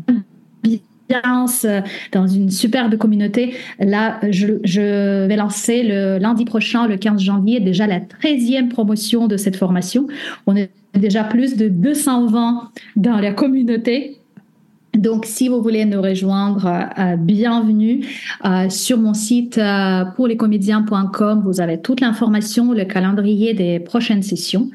[1.64, 1.80] euh,
[2.12, 3.54] dans une superbe communauté.
[3.78, 9.36] Là, je, vais lancer le lundi prochain, le 15 janvier, déjà la 13e promotion de
[9.36, 10.06] cette formation.
[10.46, 14.21] On est déjà plus de 220 dans la communauté.
[14.96, 16.66] Donc, si vous voulez nous rejoindre,
[16.98, 18.04] euh, bienvenue
[18.44, 24.68] euh, sur mon site euh, pour Vous avez toute l'information, le calendrier des prochaines sessions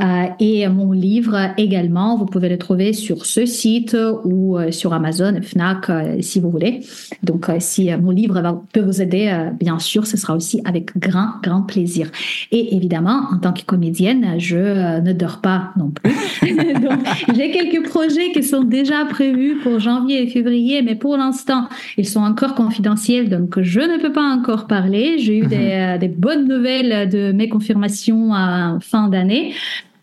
[0.00, 2.16] euh, et mon livre également.
[2.16, 5.90] Vous pouvez le trouver sur ce site ou sur Amazon, Fnac,
[6.20, 6.80] si vous voulez.
[7.22, 11.62] Donc, si mon livre peut vous aider, bien sûr, ce sera aussi avec grand, grand
[11.62, 12.10] plaisir.
[12.50, 16.12] Et évidemment, en tant que comédienne, je ne dors pas non plus.
[16.82, 16.98] Donc,
[17.34, 22.08] j'ai quelques projets qui sont déjà prévus pour janvier et février, mais pour l'instant, ils
[22.08, 25.18] sont encore confidentiels, donc je ne peux pas encore parler.
[25.18, 26.02] J'ai eu des, mhm.
[26.02, 29.54] euh, bonnes nouvelles de mes confirmations à fin d'année.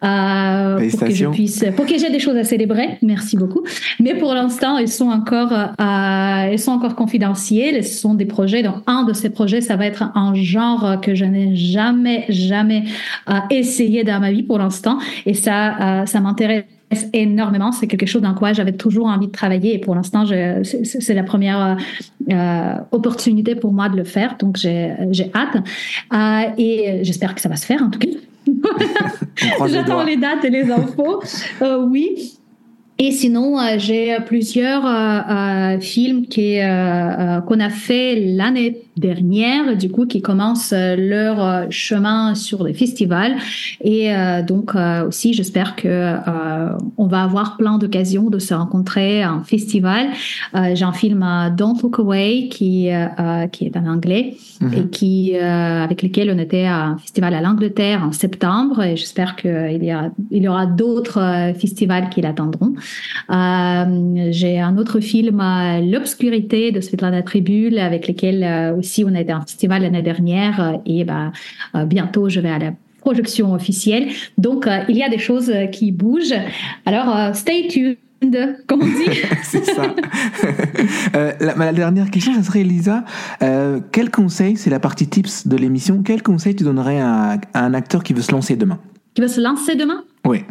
[0.02, 2.97] Euh, pour que je puisse, pour que j'ai des choses à célébrer.
[3.02, 3.64] Merci beaucoup.
[4.00, 7.84] Mais pour l'instant, ils sont encore, euh, ils sont encore confidentiels.
[7.84, 8.64] Ce sont des projets.
[8.64, 12.86] Donc, un de ces projets, ça va être un genre que je n'ai jamais, jamais
[13.30, 15.00] euh, essayé dans ma vie pour l'instant.
[15.26, 16.64] Et ça, ça m'intéresse
[17.14, 17.72] énormément.
[17.72, 21.24] C'est quelque chose dans quoi j'avais toujours envie de travailler et pour l'instant, c'est la
[21.24, 21.78] première
[22.30, 24.38] euh, opportunité pour moi de le faire.
[24.38, 25.58] Donc, j'ai hâte
[26.14, 28.08] euh, et j'espère que ça va se faire en tout cas.
[29.68, 31.22] J'attends les dates et les infos.
[31.62, 32.39] Euh, oui.
[33.02, 40.22] Et sinon, euh, j'ai plusieurs euh, films qu'on a fait l'année dernière, du coup, qui
[40.22, 43.36] commencent euh, leur euh, chemin sur les festivals.
[43.82, 44.74] Et euh, donc
[45.08, 46.16] aussi, j'espère que
[46.97, 50.08] on va avoir plein d'occasions de se rencontrer en festival.
[50.54, 51.26] J'ai un film
[51.56, 52.89] Don't Look Away qui
[53.52, 54.74] qui est en anglais mhm.
[54.74, 58.84] et qui avec lequel on était à un festival à l'Angleterre en septembre.
[58.84, 62.74] Et j'espère qu'il y a il y aura d'autres festivals qui l'attendront.
[63.30, 65.42] J'ai un autre film
[65.84, 70.78] L'obscurité de Svetlana Tribul avec lequel aussi on a été un festival l'année dernière euh,
[70.86, 71.32] et bah,
[71.76, 74.10] euh, bientôt je vais à la projection officielle.
[74.38, 76.36] Donc, euh, il y a des choses qui bougent.
[76.86, 77.98] Alors, stay tuned
[78.68, 79.18] comme on dit.
[79.44, 79.96] c'est ça.
[81.40, 83.06] la, dernière question, ça serait Elisa.
[83.92, 88.04] quel conseil, c'est la partie tips de l'émission, quel conseil tu donnerais à, un acteur
[88.04, 88.80] qui veut se lancer demain?
[89.14, 90.04] Qui veut se lancer demain?
[90.26, 90.44] Oui.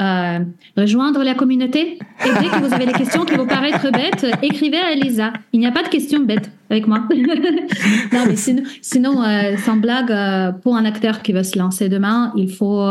[0.00, 0.38] Euh,
[0.76, 1.98] rejoindre la communauté.
[2.24, 5.32] Et dès que vous avez des questions qui vous paraissent bêtes, écrivez à Elisa.
[5.52, 7.00] Il n'y a pas de questions bêtes avec moi.
[8.12, 12.32] non, mais sinon, euh, sans blague, euh, pour un acteur qui veut se lancer demain,
[12.34, 12.88] il faut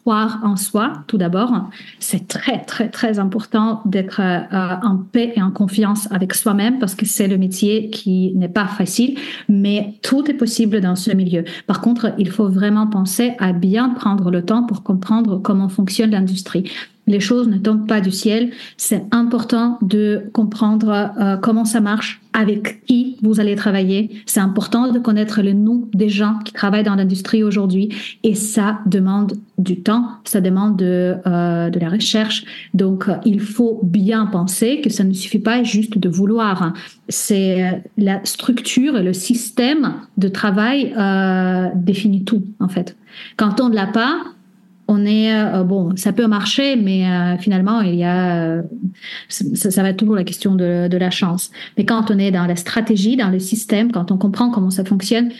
[0.00, 1.52] croire en soi, tout d'abord.
[1.98, 6.94] C'est très, très, très important d'être euh, en paix et en confiance avec soi-même parce
[6.94, 9.18] que c'est le métier qui n'est pas facile,
[9.48, 11.44] mais tout est possible dans ce milieu.
[11.66, 16.10] Par contre, il faut vraiment penser à bien prendre le temps pour comprendre comment fonctionne
[16.10, 16.70] l'industrie.
[17.06, 18.50] Les choses ne tombent pas du ciel.
[18.76, 24.10] C'est important de comprendre euh, comment ça marche, avec qui vous allez travailler.
[24.26, 27.90] C'est important de connaître le nom des gens qui travaillent dans l'industrie aujourd'hui.
[28.24, 32.44] Et ça demande du temps, ça demande de, euh, de la recherche.
[32.74, 36.74] Donc, euh, il faut bien penser que ça ne suffit pas juste de vouloir.
[37.08, 40.92] C'est la structure et le système de travail
[41.76, 42.96] définit tout, en fait.
[43.36, 44.18] Quand on ne l'a pas,
[44.88, 48.62] on est euh, bon, ça peut marcher, mais euh, finalement il y a, euh,
[49.28, 51.50] ça, va être toujours la question de, de, la chance.
[51.76, 54.84] Mais quand on est dans la stratégie, dans le système, quand on comprend comment ça
[54.84, 55.30] fonctionne,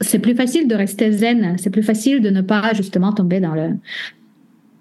[0.00, 1.56] c'est plus facile de rester zen.
[1.58, 3.76] C'est plus facile de ne pas justement tomber dans le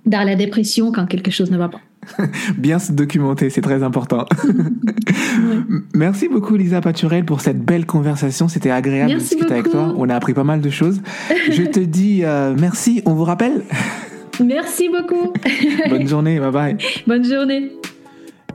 [0.05, 1.81] dans la dépression quand quelque chose ne va pas.
[2.57, 4.25] Bien se documenter, c'est très important.
[5.93, 8.47] Merci beaucoup Lisa Paturel pour cette belle conversation.
[8.47, 9.93] C'était agréable de discuter avec toi.
[9.97, 11.01] On a appris pas mal de choses.
[11.51, 13.01] Je te dis euh, merci.
[13.05, 13.63] On vous rappelle
[14.43, 15.33] Merci beaucoup.
[15.89, 16.39] Bonne journée.
[16.39, 16.77] Bye bye.
[17.05, 17.73] Bonne journée.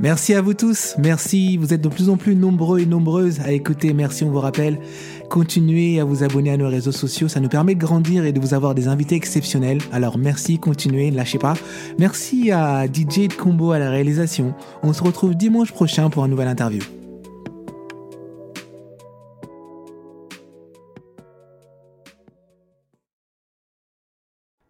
[0.01, 0.95] Merci à vous tous.
[0.99, 1.57] Merci.
[1.57, 3.93] Vous êtes de plus en plus nombreux et nombreuses à écouter.
[3.93, 4.79] Merci, on vous rappelle.
[5.28, 8.40] Continuez à vous abonner à nos réseaux sociaux, ça nous permet de grandir et de
[8.40, 9.78] vous avoir des invités exceptionnels.
[9.92, 11.55] Alors merci, continuez, ne lâchez pas.
[11.98, 14.55] Merci à DJ Combo à la réalisation.
[14.82, 16.82] On se retrouve dimanche prochain pour une nouvelle interview.